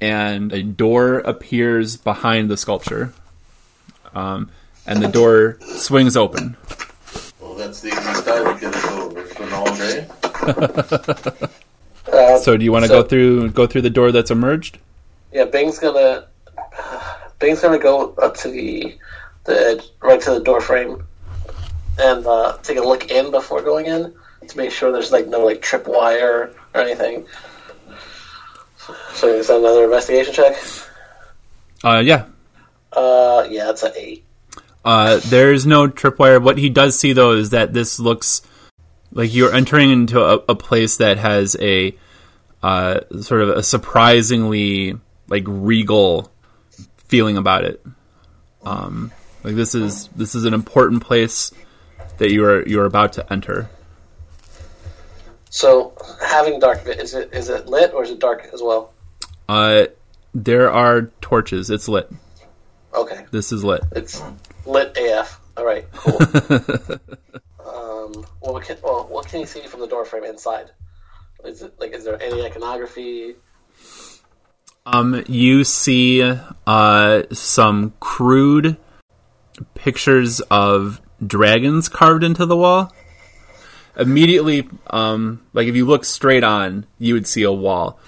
[0.01, 3.12] and a door appears behind the sculpture.
[4.14, 4.51] Um,
[4.87, 6.57] and the door swings open.
[7.40, 9.21] Well, that's the easiest I would get it over.
[9.21, 10.07] It's been all day.
[12.12, 14.79] Uh, So, do you want to So- go through go through the door that's emerged?
[15.33, 16.27] yeah, Bing's gonna
[17.42, 18.96] Bing's gonna go up to the
[19.44, 21.05] the edge, right to the door frame,
[21.98, 24.14] and uh, take a look in before going in
[24.46, 27.26] to make sure there's like no like trip wire or anything.
[29.14, 30.57] So is that another investigation check?
[31.83, 32.26] Uh, yeah.
[32.92, 34.24] Uh, yeah, it's an eight.
[34.85, 36.40] Uh, there's no tripwire.
[36.40, 38.42] What he does see though is that this looks
[39.11, 41.96] like you're entering into a, a place that has a
[42.62, 46.33] uh, sort of a surprisingly like regal
[47.12, 47.85] feeling about it.
[48.64, 49.12] Um,
[49.44, 51.53] like this is this is an important place
[52.16, 53.68] that you are you are about to enter.
[55.51, 55.92] So
[56.25, 58.94] having dark is it is it lit or is it dark as well?
[59.46, 59.88] Uh,
[60.35, 61.68] there are torches.
[61.68, 62.11] It's lit.
[62.94, 63.83] Okay, This is lit.
[63.92, 64.22] it's
[64.64, 65.38] lit AF.
[65.59, 66.16] All right, cool.
[67.61, 70.71] um, well, what can, well, what can you see from the door frame inside?
[71.44, 73.35] Is it like is there any iconography?
[74.85, 76.22] Um, you see
[76.66, 78.76] uh, some crude
[79.74, 82.92] pictures of dragons carved into the wall.
[83.96, 88.00] Immediately, um, like if you look straight on, you would see a wall,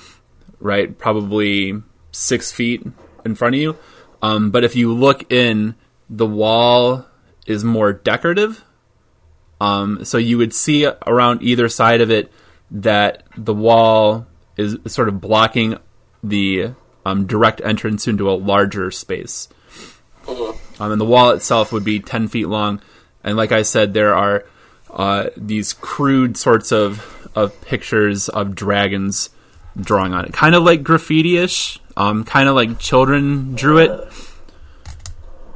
[0.59, 0.97] right?
[0.99, 2.85] Probably six feet
[3.25, 3.77] in front of you.
[4.23, 5.77] Um, but if you look in,
[6.11, 7.07] the wall
[7.47, 8.65] is more decorative.
[9.61, 12.33] Um, so you would see around either side of it
[12.71, 15.79] that the wall is sort of blocking
[16.29, 16.71] the
[17.05, 19.49] um, direct entrance into a larger space.
[20.27, 20.57] Mhm.
[20.81, 22.81] Um, and the wall itself would be 10 feet long.
[23.23, 24.45] And like I said, there are
[24.91, 29.31] uh, these crude sorts of, of pictures of dragons
[29.81, 30.33] drawing on it.
[30.33, 33.91] Kind of like graffiti ish, um, kind of like children drew it.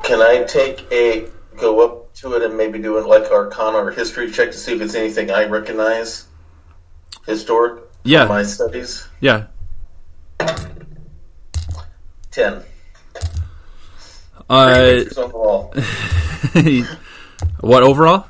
[0.02, 3.90] Can I take a go up to it and maybe do it like Arcana or
[3.90, 6.26] history check to see if it's anything I recognize
[7.26, 8.26] historic Yeah.
[8.26, 9.06] my studies?
[9.20, 9.46] Yeah.
[12.38, 12.62] Ten.
[14.48, 15.74] Uh, Pictures on the wall.
[17.60, 18.26] what overall?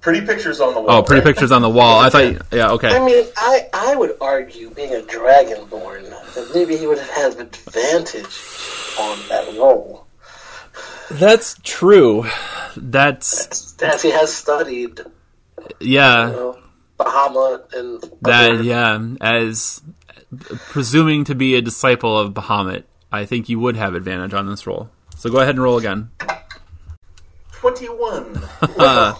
[0.00, 0.90] Pretty pictures on the wall.
[0.98, 1.98] Oh, pretty pictures on the wall.
[1.98, 2.46] I thought.
[2.52, 2.70] Yeah.
[2.70, 2.88] Okay.
[2.88, 7.32] I mean, I, I would argue, being a dragonborn, that maybe he would have had
[7.34, 8.38] an advantage
[9.00, 10.06] on that roll.
[11.10, 12.26] That's true.
[12.76, 16.30] That's As he has studied, you yeah.
[16.30, 16.58] know,
[16.96, 19.00] Bahamut and That other- yeah.
[19.20, 19.82] As
[20.38, 24.66] presuming to be a disciple of Bahamut, I think you would have advantage on this
[24.66, 24.90] roll.
[25.16, 26.10] So go ahead and roll again.
[27.52, 28.40] 21.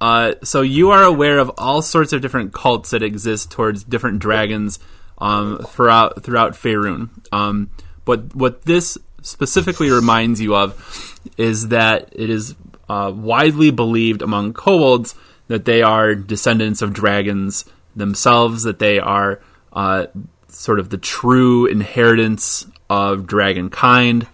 [0.00, 4.20] Uh, so you are aware of all sorts of different cults that exist towards different
[4.20, 4.78] dragons
[5.18, 7.10] um, throughout throughout Faerun.
[7.32, 7.70] Um,
[8.04, 12.54] but what this specifically reminds you of is that it is
[12.88, 15.14] uh, widely believed among kobolds
[15.48, 17.64] that they are descendants of dragons
[17.96, 19.40] themselves, that they are
[19.78, 20.08] uh,
[20.48, 24.26] sort of the true inheritance of dragon kind,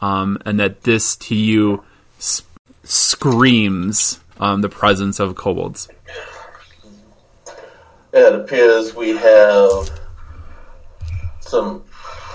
[0.00, 1.84] um, and that this to you
[2.18, 2.42] s-
[2.82, 5.88] screams um, the presence of kobolds.
[8.12, 9.88] It appears we have
[11.38, 11.84] some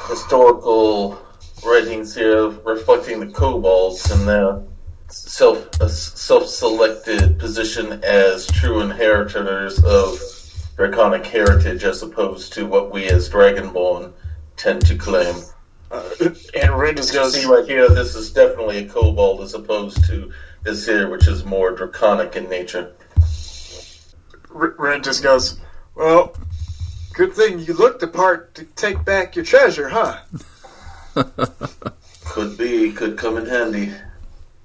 [0.07, 1.19] historical
[1.65, 4.61] writings here reflecting the kobolds and their
[5.09, 10.17] self uh, self-selected position as true inheritors of
[10.75, 14.11] draconic heritage as opposed to what we as dragonborn
[14.57, 15.35] tend to claim.
[15.91, 16.09] Uh,
[16.59, 20.31] and Ren just goes, See right here, this is definitely a kobold as opposed to
[20.63, 22.93] this here, which is more draconic in nature.
[24.53, 25.59] R- Ren just goes,
[25.95, 26.35] well,
[27.13, 30.19] good thing you looked the part to take back your treasure, huh?
[32.25, 33.93] Could be, could come in handy.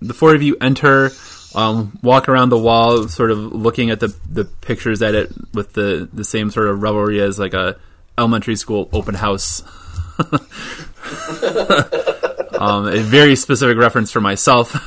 [0.00, 1.10] The four of you enter,
[1.54, 5.72] um, walk around the wall, sort of looking at the the pictures at it with
[5.72, 7.76] the the same sort of revelry as like a
[8.18, 9.62] elementary school open house.
[12.58, 14.74] um, a very specific reference for myself.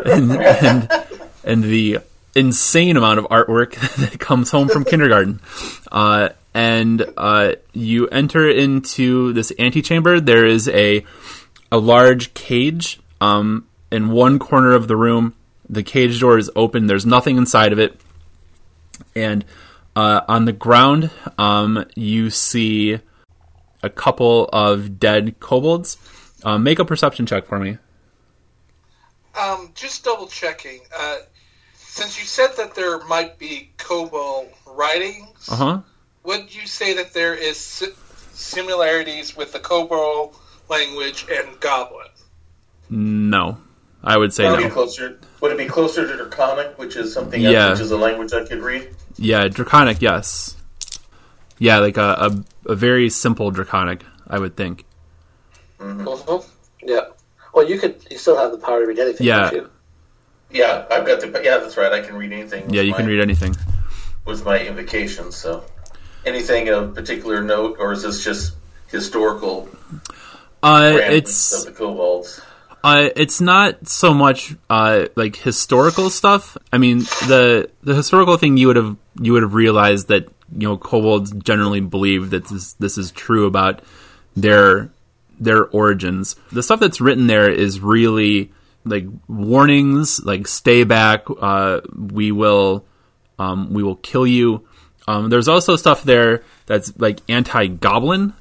[0.06, 1.06] And, and,
[1.44, 1.98] and the
[2.34, 5.40] insane amount of artwork that comes home from kindergarten.
[5.90, 10.20] Uh, and uh, you enter into this antechamber.
[10.20, 11.04] There is a
[11.72, 15.34] a large cage um, in one corner of the room.
[15.68, 16.86] The cage door is open.
[16.86, 18.00] There's nothing inside of it.
[19.14, 19.44] And
[19.94, 22.98] uh, on the ground, um, you see
[23.82, 25.96] a couple of dead kobolds.
[26.44, 27.78] Um, make a perception check for me.
[29.40, 30.80] Um, just double checking.
[30.96, 31.18] Uh,
[31.76, 35.80] since you said that there might be Kobold writings, Uh huh.
[36.24, 37.92] would you say that there is si-
[38.32, 40.34] similarities with the Kobold
[40.68, 42.06] language and Goblin?
[42.88, 43.58] No,
[44.02, 44.74] I would say Would it be no.
[44.74, 45.18] closer?
[45.40, 47.50] Would it be closer to Draconic, which is something Yeah.
[47.68, 48.88] else, which is a language I could read?
[49.16, 50.00] Yeah, draconic.
[50.00, 50.56] Yes.
[51.58, 52.16] Yeah, like a,
[52.66, 54.02] a a very simple draconic.
[54.28, 54.84] I would think.
[55.78, 56.44] mhm.
[56.82, 57.00] Yeah.
[57.52, 57.96] Well, you could.
[58.10, 59.26] You still have the power to read anything.
[59.26, 59.50] Yeah.
[60.50, 61.26] Yeah, I've got the.
[61.44, 61.92] Yeah, that's right.
[61.92, 62.70] I can read anything.
[62.72, 63.54] Yeah, you my, can read anything.
[64.24, 65.30] with my invocation.
[65.32, 65.64] So,
[66.24, 68.54] anything of particular note, or is this just
[68.88, 69.68] historical
[70.62, 72.40] Uh, it's of the kobolds?
[72.82, 76.56] Uh, it's not so much uh, like historical stuff.
[76.72, 80.24] I mean, the the historical thing you would have you would have realized that
[80.56, 83.82] you know kobolds generally believe that this this is true about
[84.34, 84.90] their
[85.38, 86.36] their origins.
[86.52, 88.52] The stuff that's written there is really
[88.84, 91.26] like warnings, like stay back.
[91.40, 92.86] Uh, we will
[93.38, 94.66] um, we will kill you.
[95.06, 98.34] Um, there's also stuff there that's like anti goblin.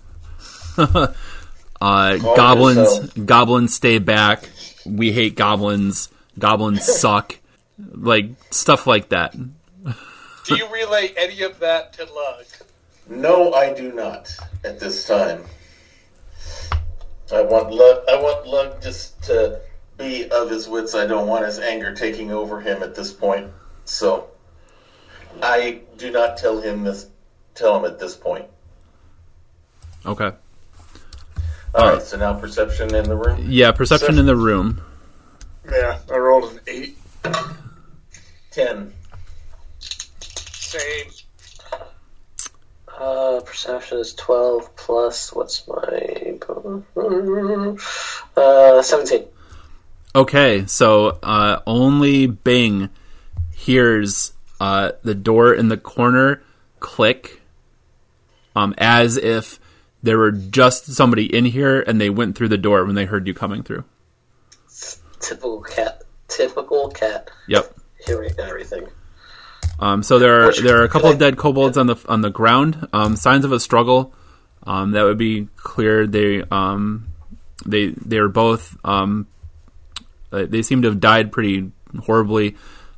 [1.82, 3.22] Uh, goblins, so.
[3.24, 4.50] goblins stay back.
[4.86, 6.10] We hate goblins.
[6.38, 7.38] Goblins suck.
[7.78, 9.34] Like stuff like that.
[9.34, 12.46] Do you relay any of that to Lug?
[13.08, 15.44] No, I do not at this time.
[17.32, 18.04] I want Lug.
[18.10, 19.62] I want Lug just to
[19.98, 20.96] be of his wits.
[20.96, 23.52] I don't want his anger taking over him at this point.
[23.86, 24.28] So,
[25.42, 27.08] I do not tell him this.
[27.54, 28.46] Tell him at this point.
[30.06, 30.32] Okay.
[31.76, 32.02] All right.
[32.02, 33.46] So now perception in the room.
[33.48, 34.82] Yeah, perception in the room.
[35.70, 36.98] Yeah, I rolled an eight.
[38.52, 38.94] Ten.
[39.80, 41.12] Same.
[42.98, 45.34] Uh, perception is twelve plus.
[45.34, 46.38] What's my?
[48.38, 49.26] Uh, seventeen.
[50.16, 52.90] Okay, so uh, only Bing
[53.52, 56.42] hears uh, the door in the corner
[56.80, 57.42] click,
[58.56, 59.60] um, as if
[60.02, 63.28] there were just somebody in here and they went through the door when they heard
[63.28, 63.84] you coming through.
[65.20, 66.04] Typical cat.
[66.28, 67.30] Typical cat.
[67.48, 67.76] Yep.
[68.06, 68.88] Hearing everything.
[69.80, 72.30] Um, so there are there are a couple of dead kobolds on the on the
[72.30, 72.88] ground.
[72.94, 74.14] Um, signs of a struggle.
[74.64, 76.06] Um, that would be clear.
[76.08, 77.10] They um,
[77.66, 79.28] they they are both um,
[80.32, 81.72] uh, they seem to have died pretty
[82.04, 82.56] horribly.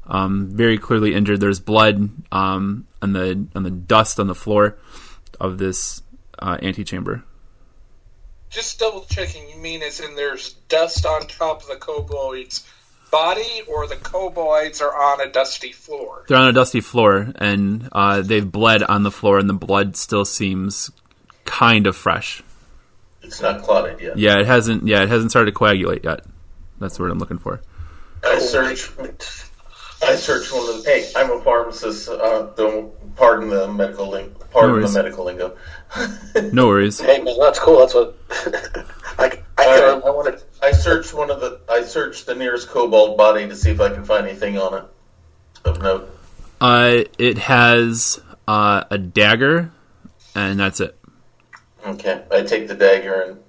[0.07, 1.39] um, very clearly injured.
[1.39, 4.77] There's blood um, on the on the dust on the floor
[5.39, 6.03] of this
[6.41, 7.23] uh, antechamber.
[8.49, 12.67] Just double checking, you mean as in there's dust on top of the kobold's
[13.11, 16.25] body, or the kobolds are on a dusty floor?
[16.27, 19.95] They're on a dusty floor, and uh, they've bled on the floor, and the blood
[19.95, 20.91] still seems
[21.45, 22.43] kind of fresh.
[23.21, 24.17] It's not clotted yet.
[24.17, 24.87] Yeah, it hasn't.
[24.87, 26.25] Yeah, it hasn't started to coagulate yet.
[26.79, 27.61] That's what I'm looking for.
[28.23, 28.89] I search.
[30.03, 30.89] I search one of the.
[30.89, 32.09] Hey, I'm a pharmacist.
[32.09, 34.93] Uh, don't pardon the medical ling- Pardon worries.
[34.93, 35.55] the medical lingo.
[36.53, 36.99] No worries.
[36.99, 37.79] Hey man, that's cool.
[37.79, 38.17] That's what
[39.19, 39.39] I, I can.
[39.57, 40.43] right, I want to.
[40.65, 41.59] I searched one of the.
[41.69, 44.83] I searched the nearest kobold body to see if I can find anything on it
[45.65, 46.09] of note.
[46.59, 49.71] Uh, it has uh, a dagger,
[50.35, 50.97] and that's it.
[51.85, 53.39] Okay, I take the dagger and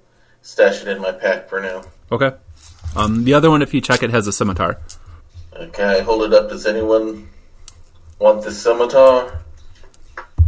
[0.41, 1.83] stash it in my pack for now.
[2.11, 2.31] Okay.
[2.95, 4.79] Um, the other one, if you check it, has a scimitar.
[5.55, 6.49] Okay, I hold it up.
[6.49, 7.29] Does anyone
[8.19, 9.41] want the scimitar?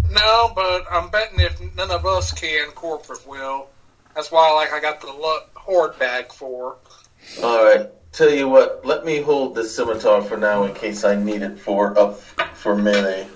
[0.09, 3.69] No, but I'm betting if none of us can, corporate will.
[4.15, 6.77] That's why, like, I got the lo- horde bag for.
[7.43, 7.89] All right.
[8.13, 8.85] Tell you what.
[8.85, 12.19] Let me hold the scimitar for now in case I need it for up
[12.53, 13.27] for melee.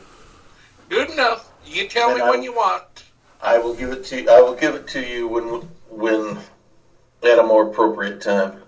[0.88, 1.51] Good enough.
[1.65, 3.03] You tell me I- when you want.
[3.41, 4.22] I will give it to.
[4.22, 6.38] you, I will give it to you when when
[7.24, 8.63] at a more appropriate time.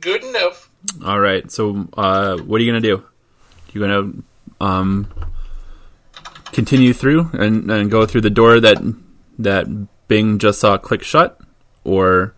[0.00, 0.68] Good enough.
[1.04, 1.50] All right.
[1.50, 3.04] So, uh, what are you gonna do?
[3.72, 4.12] You gonna
[4.60, 5.12] um,
[6.52, 8.78] continue through and, and go through the door that
[9.38, 9.66] that
[10.08, 11.40] Bing just saw click shut,
[11.84, 12.34] or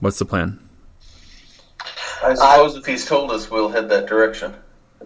[0.00, 0.60] what's the plan?
[2.22, 4.54] I suppose if he's told us, we'll head that direction.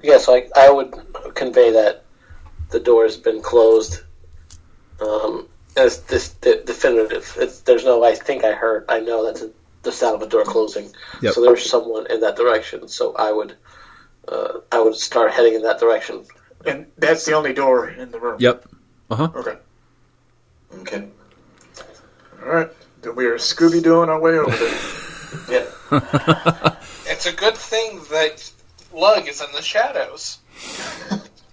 [0.03, 0.95] Yeah, so I, I would
[1.35, 2.05] convey that
[2.71, 4.01] the door has been closed
[5.01, 7.37] um, as this de- definitive.
[7.39, 9.51] It's, there's no, I think I heard, I know that's a,
[9.83, 10.93] the sound of a door closing.
[11.21, 11.35] Yep.
[11.35, 12.89] So there's someone in that direction.
[12.89, 13.57] So I would,
[14.29, 16.25] uh, I would start heading in that direction.
[16.65, 18.37] And that's the only door in the room.
[18.39, 18.69] Yep.
[19.11, 19.31] Uh huh.
[19.35, 19.59] Okay.
[20.81, 21.09] Okay.
[22.43, 22.71] All right.
[23.03, 24.79] Then we are Scooby Dooing our way over there.
[25.49, 25.65] Yeah.
[27.07, 28.51] It's a good thing that
[28.93, 30.39] Lug is in the shadows.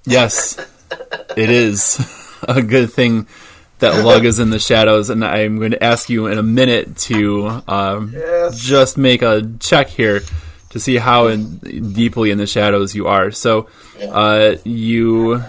[0.06, 0.58] Yes,
[1.38, 2.00] it is
[2.42, 3.28] a good thing
[3.80, 6.98] that Lug is in the shadows, and I'm going to ask you in a minute
[6.98, 8.60] to um, Yes.
[8.60, 10.22] just make a check here
[10.70, 11.58] to see how in,
[11.94, 13.32] deeply in the shadows you are.
[13.32, 13.68] So,
[14.02, 15.44] uh, you,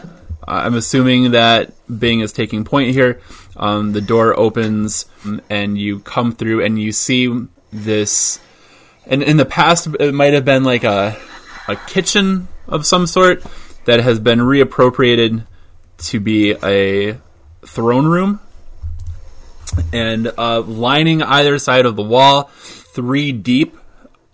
[0.47, 3.21] I'm assuming that Bing is taking point here.
[3.57, 5.07] Um, the door opens,
[5.51, 8.41] and you come through, and you see this.
[9.07, 11.17] And in the past, it might have been like a
[11.69, 13.45] a kitchen of some sort
[13.85, 15.47] that has been reappropriated
[15.99, 17.19] to be a
[17.65, 18.41] throne room.
[19.93, 23.77] And uh, lining either side of the wall, three deep,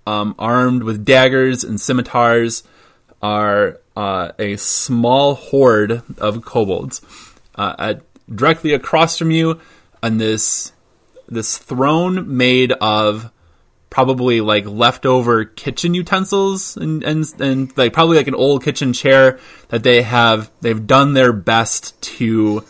[0.07, 2.63] um, armed with daggers and scimitars,
[3.23, 7.03] are uh, a small horde of kobolds.
[7.55, 8.03] Uh, at,
[8.35, 9.61] directly across from you,
[10.03, 10.73] on this
[11.29, 13.33] this throne made of
[13.91, 19.39] probably like leftover kitchen utensils and, and and like probably like an old kitchen chair
[19.69, 22.63] that they have they've done their best to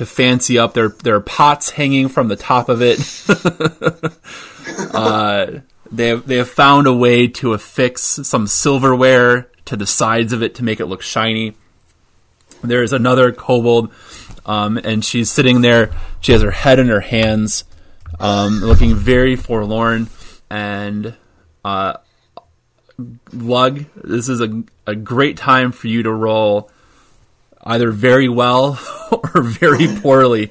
[0.00, 2.98] to fancy up their their pots hanging from the top of it.
[4.94, 5.60] uh,
[5.92, 10.42] they have, they have found a way to affix some silverware to the sides of
[10.42, 11.54] it to make it look shiny.
[12.62, 13.92] There's another kobold,
[14.46, 15.90] um, and she's sitting there.
[16.22, 17.64] She has her head in her hands,
[18.18, 20.08] um, looking very forlorn.
[20.48, 21.14] And
[21.62, 21.98] uh,
[23.34, 26.70] Lug, this is a, a great time for you to roll
[27.64, 28.78] either very well
[29.34, 30.50] or very poorly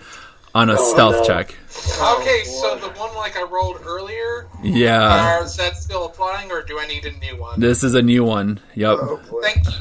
[0.55, 1.23] on a stealth no.
[1.25, 1.55] check.
[2.01, 6.61] Okay, so the one like I rolled earlier, Yeah, uh, is that still applying, or
[6.63, 7.59] do I need a new one?
[7.59, 8.59] this is a new one.
[8.75, 9.19] Yep, Oh.
[9.41, 9.71] Thank you.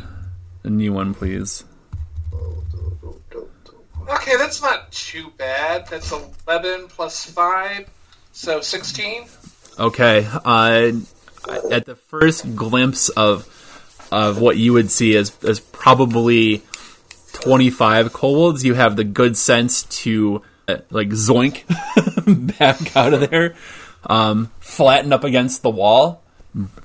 [0.64, 1.64] a new one, please.
[4.09, 5.87] Okay, that's not too bad.
[5.89, 6.12] That's
[6.47, 7.89] 11 plus 5,
[8.33, 9.26] so 16.
[9.79, 10.26] Okay.
[10.45, 10.93] Uh,
[11.70, 13.55] at the first glimpse of
[14.11, 16.62] of what you would see as as probably
[17.43, 21.64] twenty five kobolds, you have the good sense to uh, like zoink
[22.59, 23.55] back out of there,
[24.07, 26.22] um, flatten up against the wall,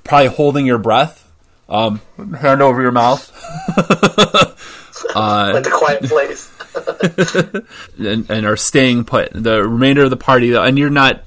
[0.04, 1.30] probably holding your breath,
[1.68, 2.00] um,
[2.38, 3.30] hand over your mouth.
[5.54, 6.50] Like the quiet place.
[7.98, 9.30] and, and are staying put.
[9.32, 11.24] The remainder of the party, and you're not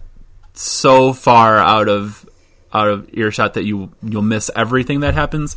[0.53, 2.27] so far out of
[2.73, 5.55] out of earshot that you you'll miss everything that happens,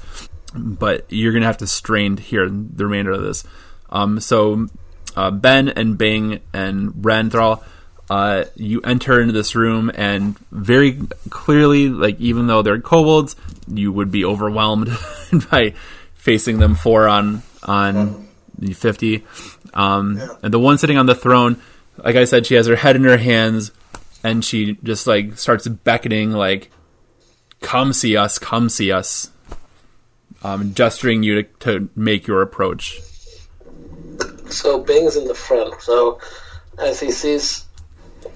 [0.55, 3.45] but you're gonna have to strain to hear the remainder of this.
[3.91, 4.69] Um, so
[5.17, 7.63] uh, Ben and Bing and Renthral,
[8.09, 10.99] uh, you enter into this room and very
[11.31, 13.37] clearly, like even though they're kobolds,
[13.69, 14.91] you would be overwhelmed
[15.51, 15.75] by
[16.15, 18.29] facing them four on on
[18.59, 19.25] the fifty.
[19.75, 20.29] Um, Yeah.
[20.43, 21.61] And the one sitting on the throne,
[21.97, 23.71] like I said, she has her head in her hands,
[24.25, 26.71] and she just like starts beckoning, like,
[27.61, 29.31] "Come see us, come see us,"
[30.43, 33.01] um, gesturing you to, to make your approach.
[34.49, 35.81] So Bing's in the front.
[35.81, 36.21] So
[36.79, 37.67] as he sees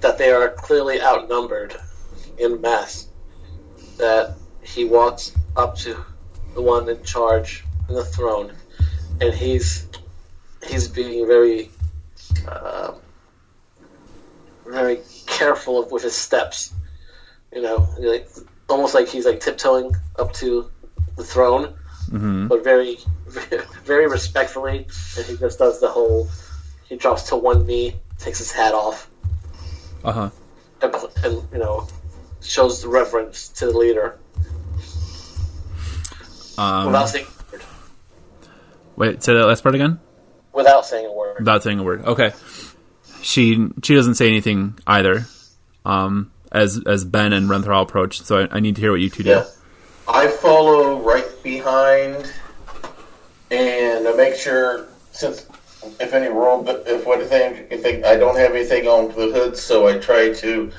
[0.00, 1.76] that they are clearly outnumbered
[2.38, 3.08] in mass,
[3.96, 5.96] that he walks up to
[6.54, 8.52] the one in charge in the throne,
[9.20, 9.86] and he's
[10.66, 11.70] he's being very
[12.48, 12.94] uh,
[14.66, 16.72] very careful of, with his steps.
[17.52, 18.28] You know, like
[18.68, 20.70] almost like he's like tiptoeing up to
[21.16, 21.74] the throne,
[22.10, 22.98] but very
[23.84, 24.86] very respectfully,
[25.16, 26.28] and he just does the whole.
[26.88, 29.08] He drops to one knee, takes his hat off,
[30.04, 30.30] Uh huh.
[30.82, 30.94] and,
[31.24, 31.86] and you know
[32.42, 34.18] shows the reverence to the leader
[36.58, 37.62] Um, without saying a word.
[38.96, 39.98] wait, say that last part again.
[40.52, 41.38] Without saying a word.
[41.38, 42.04] without saying a word.
[42.04, 42.32] Okay.
[43.22, 45.26] She she doesn't say anything either.
[45.84, 49.10] Um, as as Ben and Renthal approach, so I, I need to hear what you
[49.10, 49.30] two do.
[49.30, 49.44] Yeah.
[50.06, 50.93] I follow
[51.44, 52.32] behind,
[53.52, 55.46] and make sure since
[56.00, 59.86] if any roll, if anything, if they, I don't have anything on the hood, so
[59.86, 60.72] I try to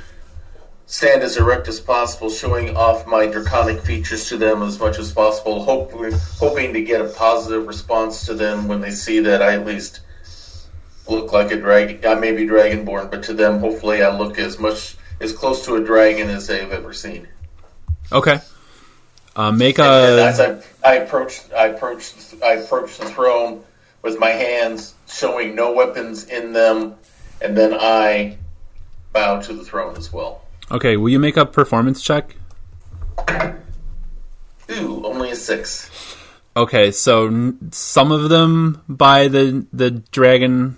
[0.88, 5.14] stand as erect as possible, showing off my draconic features to them as much as
[5.14, 9.54] possible, hoping hoping to get a positive response to them when they see that I
[9.54, 10.02] at least
[11.08, 12.00] look like a dragon.
[12.06, 15.76] I may be dragonborn, but to them, hopefully, I look as much as close to
[15.76, 17.28] a dragon as they've ever seen.
[18.12, 18.40] Okay.
[19.36, 23.64] Uh, make And as a I, I approached, I approached, I approached the throne
[24.02, 26.96] with my hands showing no weapons in them,
[27.42, 28.38] and then I
[29.12, 30.42] bow to the throne as well.
[30.72, 30.96] okay.
[30.98, 32.36] Will you make a performance check?
[34.72, 35.92] Ooh, only a six.
[36.58, 40.78] Okay, so some of them buy the the dragon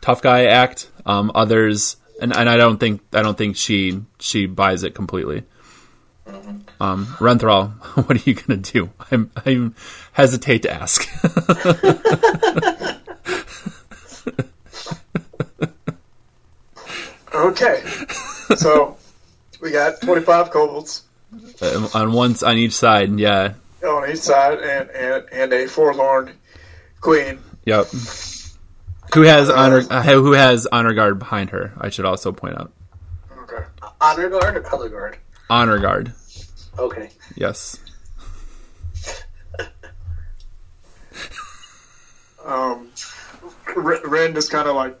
[0.00, 0.90] tough guy act.
[1.06, 5.44] Um, others, and, and I don't think I don't think she she buys it completely.
[6.80, 7.70] Um, Renthal,
[8.06, 8.90] what are you gonna do?
[9.10, 9.70] I'm I
[10.12, 11.06] hesitate to ask.
[17.34, 17.82] Okay.
[18.56, 18.96] so
[19.60, 21.02] we got 25 kobolds
[21.62, 23.54] Um, on once on each side, yeah,
[23.84, 26.32] on each side and, and, and a forlorn
[27.00, 27.38] queen.
[27.64, 27.86] yep.
[29.14, 29.82] Who has honor?
[29.90, 31.72] Uh, who has honor guard behind her?
[31.78, 32.72] I should also point out
[33.42, 33.64] Okay.
[34.00, 35.18] Honor guard or color guard?
[35.48, 36.12] honor guard.
[36.80, 37.10] Okay.
[37.36, 37.78] Yes.
[42.42, 42.88] Um,
[43.76, 44.98] R- Ren just kind of like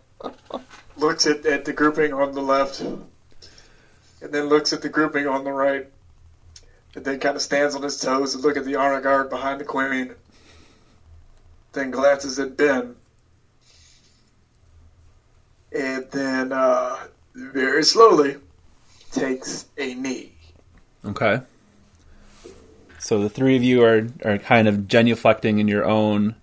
[0.98, 3.08] looks at, at the grouping on the left and
[4.20, 5.88] then looks at the grouping on the right
[6.94, 9.58] and then kind of stands on his toes and look at the honor guard behind
[9.58, 10.14] the queen.
[11.72, 12.94] Then glances at Ben.
[15.74, 18.36] And then uh, very slowly
[19.12, 20.32] takes a knee.
[21.06, 21.40] Okay.
[23.00, 26.36] So the three of you are are kind of genuflecting in your own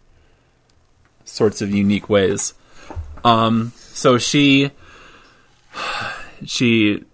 [1.24, 2.56] sorts of unique ways.
[3.24, 4.72] Um, so she
[6.46, 7.06] she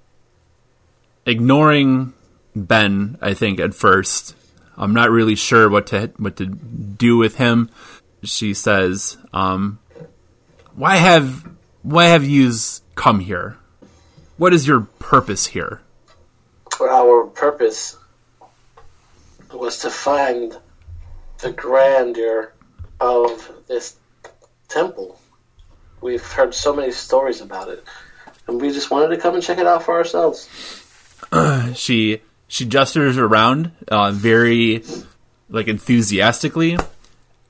[1.25, 2.13] ignoring
[2.55, 4.35] Ben, I think at first.
[4.77, 7.69] I'm not really sure what to what to do with him.
[8.23, 9.77] She says, um,
[10.73, 11.47] "Why have
[11.83, 13.57] why have yous come here?
[14.37, 15.81] What is your purpose here?"
[16.81, 17.97] Our purpose
[19.53, 20.57] was to find
[21.39, 22.53] the grandeur
[22.99, 23.95] of this
[24.67, 25.19] temple.
[26.01, 27.83] We've heard so many stories about it,
[28.47, 30.49] and we just wanted to come and check it out for ourselves.
[31.75, 34.83] she she gestures around uh, very
[35.49, 36.77] like enthusiastically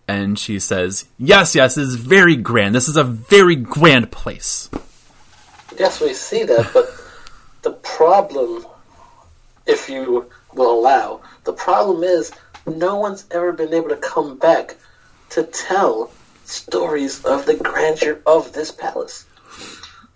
[0.08, 4.70] and she says yes yes this is very grand this is a very grand place
[5.80, 6.94] Yes, we see that, but
[7.64, 8.66] the problem,
[9.66, 12.32] if you will allow, the problem is
[12.66, 14.76] no one's ever been able to come back
[15.30, 16.12] to tell
[16.46, 19.26] stories of the grandeur of this palace.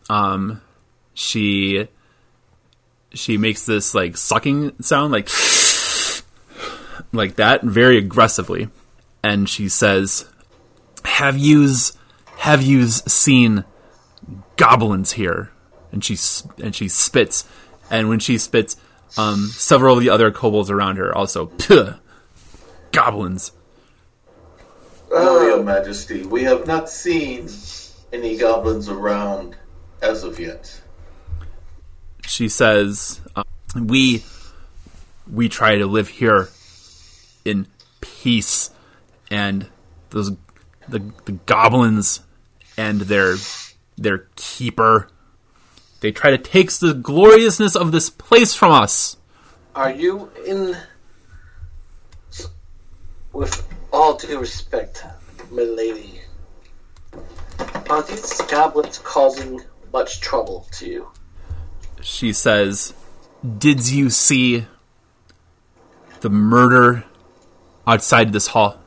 [0.10, 0.62] um
[1.14, 1.88] she
[3.14, 5.30] she makes this like sucking sound like
[7.12, 8.70] like that very aggressively.
[9.24, 10.26] And she says
[11.04, 11.98] have yous
[12.38, 13.66] have yous seen
[14.58, 15.52] goblins here?
[15.92, 16.18] And she
[16.62, 17.46] and she spits.
[17.90, 18.76] And when she spits
[19.18, 21.94] um several of the other kobolds around her also "Puh,
[22.92, 23.52] goblins
[25.10, 27.48] No, Your Majesty, we have not seen
[28.12, 29.56] any goblins around
[30.02, 30.82] as of yet.
[32.26, 33.44] she says uh,
[33.76, 34.24] we
[35.32, 36.50] we try to live here
[37.46, 37.68] in
[38.02, 38.72] peace
[39.32, 39.68] and
[40.10, 40.32] those
[40.90, 42.22] the the goblins
[42.78, 43.36] and their
[43.98, 45.10] their keeper
[46.00, 49.18] they try to take the gloriousness of this place from us.
[49.76, 50.76] Are you in.
[53.34, 55.06] With all due respect,
[55.52, 56.22] milady,
[57.90, 59.62] are these goblins causing
[59.94, 61.08] much trouble to you?
[62.02, 62.94] She says,
[63.60, 64.66] "Did you see
[66.22, 67.04] the murder
[67.86, 68.80] outside this hall?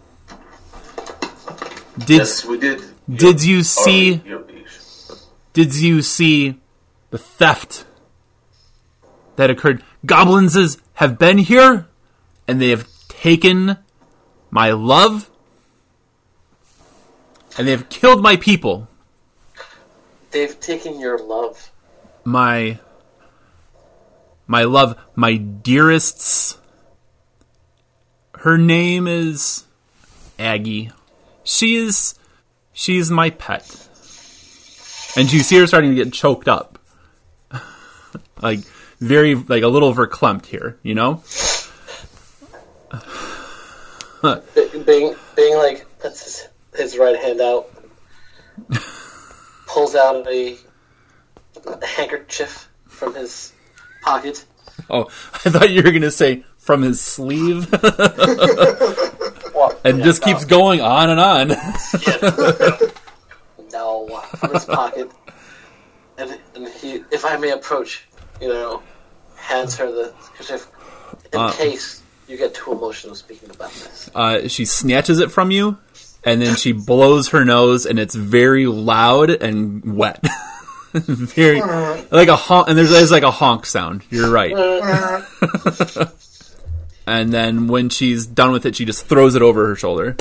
[1.99, 2.83] Did yes, we did.
[3.09, 4.23] did you see
[5.53, 6.59] did you see
[7.11, 7.85] the theft
[9.37, 9.83] that occurred?
[10.05, 11.89] Goblins have been here
[12.49, 13.77] and they have taken
[14.51, 15.31] my love
[17.57, 18.89] and they have killed my people.
[20.31, 21.71] They've taken your love.
[22.25, 22.79] My
[24.47, 26.59] my love, my dearest's
[28.39, 29.65] her name is
[30.39, 30.91] Aggie.
[31.45, 32.15] She is
[32.73, 33.89] she's my pet.
[35.17, 36.70] And you see her starting to get choked up.
[38.43, 38.61] Like
[38.99, 41.23] very like a little verklempt here, you know?
[44.23, 47.71] Being, being like, puts his, his right hand out,
[49.67, 50.59] pulls out a
[51.83, 53.53] handkerchief from his
[54.03, 54.45] pocket.
[54.91, 57.71] Oh, I thought you were gonna say from his sleeve
[59.55, 60.33] Well, and yeah, just no.
[60.33, 61.53] keeps going on and on.
[63.73, 65.13] No, from his pocket.
[66.19, 68.05] And, and he, if I may approach,
[68.41, 68.83] you know,
[69.37, 70.13] hands her the
[71.33, 71.51] in Uh.
[71.53, 74.11] case you get too emotional speaking about this.
[74.15, 75.77] uh, she snatches it from you,
[76.25, 80.25] and then she blows her nose, and it's very loud and wet.
[80.93, 81.61] very
[82.11, 84.03] like a honk, and there's, there's like a honk sound.
[84.11, 84.53] You're right.
[87.07, 90.17] and then when she's done with it, she just throws it over her shoulder.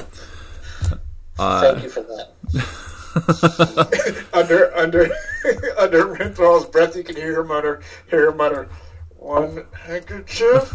[1.37, 2.31] Thank you for that.
[4.33, 5.03] under under
[5.77, 8.69] under Renthrall's breath, you can hear her mutter, hear her mutter,
[9.17, 10.73] one handkerchief.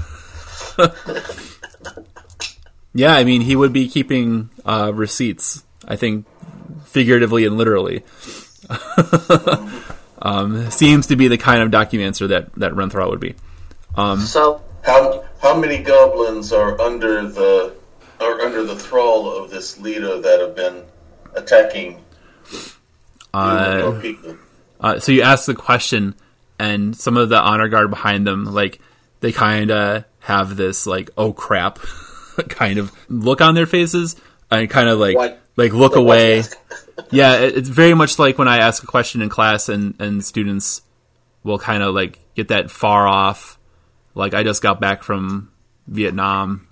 [2.94, 5.64] Yeah, I mean, he would be keeping uh, receipts.
[5.86, 6.26] I think
[6.86, 8.04] figuratively and literally.
[10.22, 13.34] um, seems to be the kind of documenter that that Renthral would be.
[14.20, 17.74] So, How how many goblins are under the
[18.20, 20.84] are under the thrall of this leader that have been
[21.34, 22.03] attacking
[23.32, 24.00] Uh.
[24.80, 26.14] Uh, so you ask the question,
[26.58, 28.80] and some of the honor guard behind them, like
[29.20, 31.78] they kind of have this like oh crap
[32.48, 34.16] kind of look on their faces,
[34.50, 35.40] and kind of like What?
[35.56, 36.42] like look away.
[37.10, 40.24] yeah, it, it's very much like when I ask a question in class, and and
[40.24, 40.82] students
[41.42, 43.58] will kind of like get that far off,
[44.14, 45.50] like I just got back from
[45.86, 46.68] Vietnam.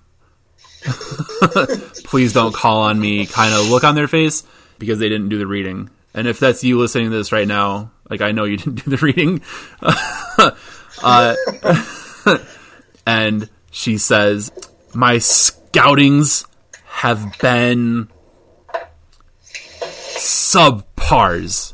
[2.03, 3.25] Please don't call on me.
[3.25, 4.43] Kind of look on their face
[4.83, 5.89] because they didn't do the reading.
[6.13, 8.91] And if that's you listening to this right now, like I know you didn't do
[8.91, 9.41] the reading.
[11.03, 11.35] uh,
[13.07, 14.51] and she says,
[14.93, 16.45] "My scoutings
[16.83, 18.09] have been
[19.81, 21.73] subpars.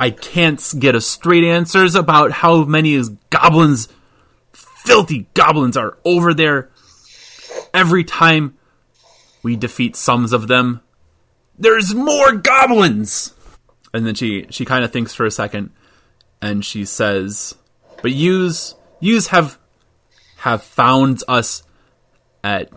[0.00, 3.88] I can't get a straight answers about how many is goblins,
[4.52, 6.70] filthy goblins, are over there.
[7.72, 8.56] Every time
[9.42, 10.80] we defeat some of them,
[11.58, 13.32] there's more goblins.
[13.92, 15.70] And then she she kind of thinks for a second,
[16.42, 17.54] and she says,
[18.02, 19.58] "But yous yous have
[20.38, 21.62] have found us
[22.42, 22.70] at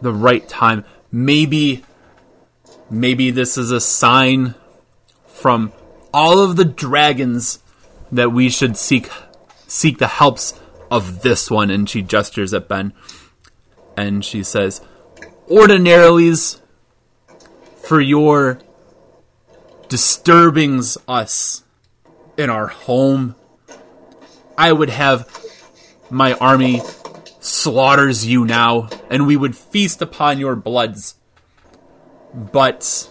[0.00, 0.84] the right time.
[1.12, 1.84] Maybe
[2.90, 4.54] maybe this is a sign
[5.26, 5.72] from
[6.14, 7.58] all of the dragons
[8.10, 9.10] that we should seek
[9.66, 10.54] seek the helps
[10.90, 12.94] of this one." And she gestures at Ben,
[13.94, 14.80] and she says,
[15.48, 16.62] "Ordinarily's."
[17.88, 18.58] For your
[19.88, 21.64] disturbings us
[22.36, 23.34] in our home.
[24.58, 25.26] I would have
[26.10, 26.82] my army
[27.40, 31.14] slaughters you now, and we would feast upon your bloods.
[32.34, 33.10] But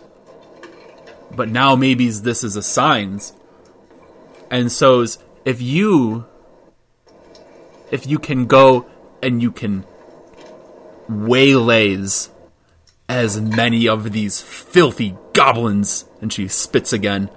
[1.35, 3.33] but now maybe this is a signs.
[4.51, 5.03] And so
[5.43, 6.27] if you
[7.89, 8.85] if you can go
[9.23, 9.85] and you can
[11.09, 12.29] waylays
[13.09, 16.05] as many of these filthy goblins.
[16.21, 17.29] And she spits again.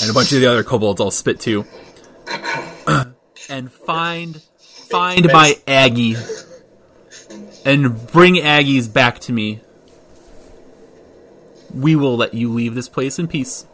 [0.00, 1.64] And a bunch of the other kobolds all spit too.
[3.48, 4.40] and find
[4.90, 6.16] find my Aggie.
[7.64, 9.60] And bring Aggies back to me.
[11.74, 13.66] We will let you leave this place in peace.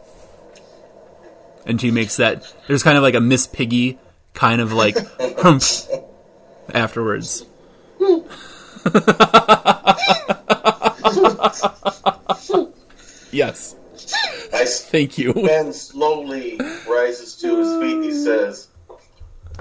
[1.65, 3.99] And she makes that there's kind of like a Miss Piggy
[4.33, 4.95] kind of like
[5.39, 5.87] humph
[6.73, 7.45] afterwards.
[13.31, 13.75] Yes.
[14.53, 15.33] I Thank you.
[15.33, 18.03] Ben slowly rises to his feet.
[18.03, 18.69] He says,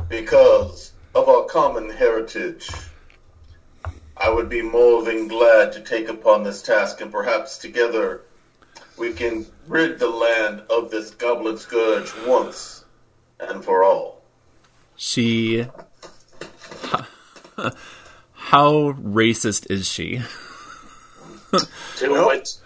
[0.09, 2.69] Because of our common heritage,
[4.17, 8.23] I would be more than glad to take upon this task, and perhaps together
[8.97, 12.85] we can rid the land of this goblin scourge once
[13.41, 14.23] and for all.
[14.97, 15.67] She.
[18.33, 20.23] How racist is she?
[21.99, 22.59] Do it.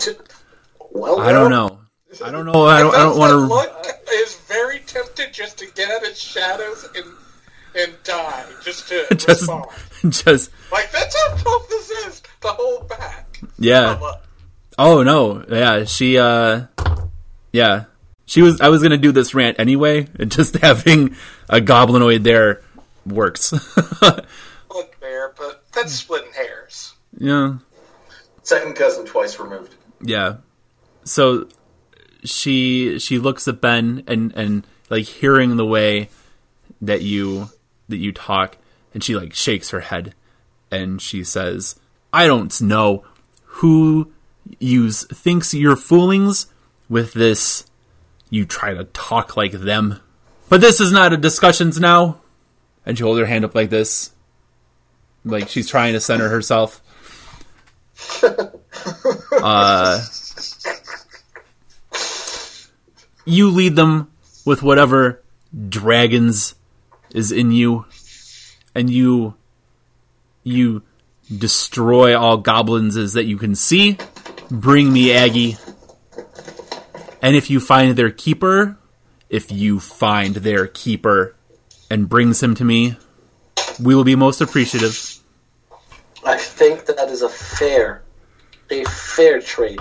[0.00, 0.16] To-
[0.90, 1.78] Well, I don't know.
[2.24, 2.64] I don't know.
[2.66, 3.36] I don't, I don't want to.
[3.36, 7.06] look is very tempted just to get at its shadows and
[7.74, 9.64] and die, just to Just, respond.
[10.10, 13.40] just, Like that's how tough this is to hold back.
[13.58, 13.96] yeah.
[13.96, 14.14] From,
[14.78, 15.84] Oh no, yeah.
[15.84, 16.62] She, uh,
[17.52, 17.84] yeah.
[18.26, 18.60] She was.
[18.60, 20.06] I was gonna do this rant anyway.
[20.18, 21.16] and Just having
[21.48, 22.60] a goblinoid there
[23.06, 23.52] works.
[24.02, 26.91] look there, but that's splitting hairs.
[27.22, 27.54] Yeah.
[28.42, 29.76] Second cousin twice removed.
[30.00, 30.38] Yeah.
[31.04, 31.46] So
[32.24, 36.08] she she looks at Ben and and like hearing the way
[36.80, 37.50] that you
[37.88, 38.56] that you talk
[38.92, 40.14] and she like shakes her head
[40.72, 41.76] and she says,
[42.12, 43.04] "I don't know
[43.44, 44.10] who
[44.58, 46.46] use thinks you're foolings
[46.88, 47.66] with this
[48.30, 50.00] you try to talk like them.
[50.48, 52.20] But this is not a discussions now."
[52.84, 54.10] And she holds her hand up like this.
[55.24, 56.81] Like she's trying to center herself.
[59.42, 60.00] uh
[63.24, 64.10] you lead them
[64.44, 65.22] with whatever
[65.68, 66.54] dragons
[67.14, 67.84] is in you
[68.74, 69.34] and you
[70.42, 70.82] you
[71.38, 73.96] destroy all goblins as that you can see.
[74.50, 75.56] Bring me aggie.
[77.22, 78.76] And if you find their keeper
[79.30, 81.34] if you find their keeper
[81.90, 82.96] and brings him to me
[83.80, 85.21] we will be most appreciative
[86.24, 88.02] I think that is a fair,
[88.70, 89.80] a fair trade,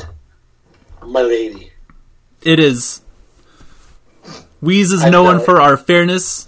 [1.06, 1.72] my lady.
[2.42, 3.02] it is
[4.62, 5.44] Wheeze is I known know.
[5.44, 6.48] for our fairness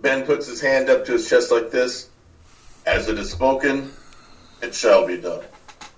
[0.00, 2.08] Ben puts his hand up to his chest like this.
[2.84, 3.92] As it is spoken,
[4.60, 5.44] it shall be done.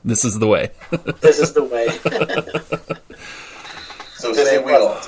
[0.04, 0.70] this is the way
[1.20, 1.88] This is the way.
[4.16, 4.98] So say we all.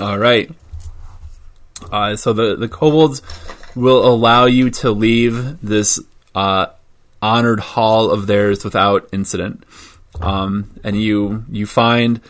[0.00, 0.50] All right.
[1.90, 3.22] Uh, so the the kobolds
[3.74, 5.98] will allow you to leave this
[6.34, 6.66] uh,
[7.20, 9.64] honored hall of theirs without incident,
[10.20, 12.20] um, and you you find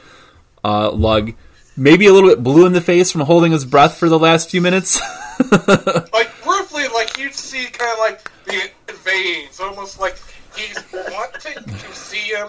[0.64, 1.32] uh, Lug
[1.76, 4.50] maybe a little bit blue in the face from holding his breath for the last
[4.50, 5.00] few minutes.
[6.12, 8.70] Like roughly, like you'd see kind of like the
[9.02, 10.16] veins, almost like
[10.54, 12.48] he's wanting to see him.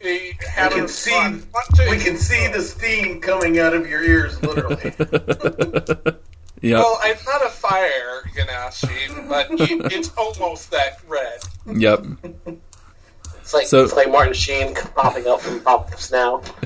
[0.00, 1.42] He We having can see, fun.
[1.90, 4.94] We can see the steam coming out of your ears, literally.
[6.64, 6.78] yeah.
[6.78, 11.40] Well, it's not a fire, Yanashi, but it, it's almost that red.
[11.66, 12.04] Yep.
[13.40, 16.36] It's like So- it's like Martin Sheen popping up from pop-ups now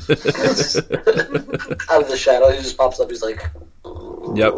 [1.90, 2.50] out of the shadow.
[2.50, 3.10] He just pops up.
[3.10, 3.48] He's like,
[4.34, 4.54] Yep.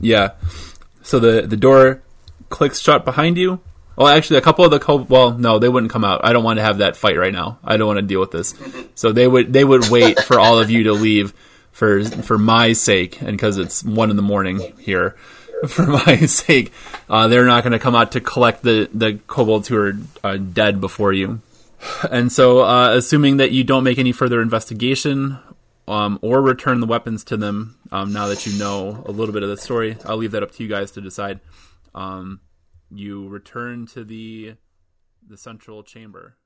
[0.00, 0.32] Yeah.
[1.02, 2.02] So the the door
[2.48, 3.60] clicks shut behind you.
[3.96, 6.20] Well, actually, a couple of the co- well, no, they wouldn't come out.
[6.22, 7.58] I don't want to have that fight right now.
[7.64, 8.52] I don't want to deal with this.
[8.52, 8.82] Mm-hmm.
[8.94, 11.34] So they would they would wait for all of you to leave
[11.78, 15.16] for for my sake, and because it's one in the morning here.
[15.66, 16.70] For my sake,
[17.10, 20.36] uh, they're not going to come out to collect the the kobolds who are uh,
[20.36, 21.40] dead before you.
[22.08, 25.36] And so, uh, assuming that you don't make any further investigation
[25.88, 29.42] um, or return the weapons to them, um, now that you know a little bit
[29.42, 31.40] of the story, I'll leave that up to you guys to decide.
[31.92, 32.38] Um,
[32.92, 34.54] you return to the
[35.26, 36.37] the central chamber.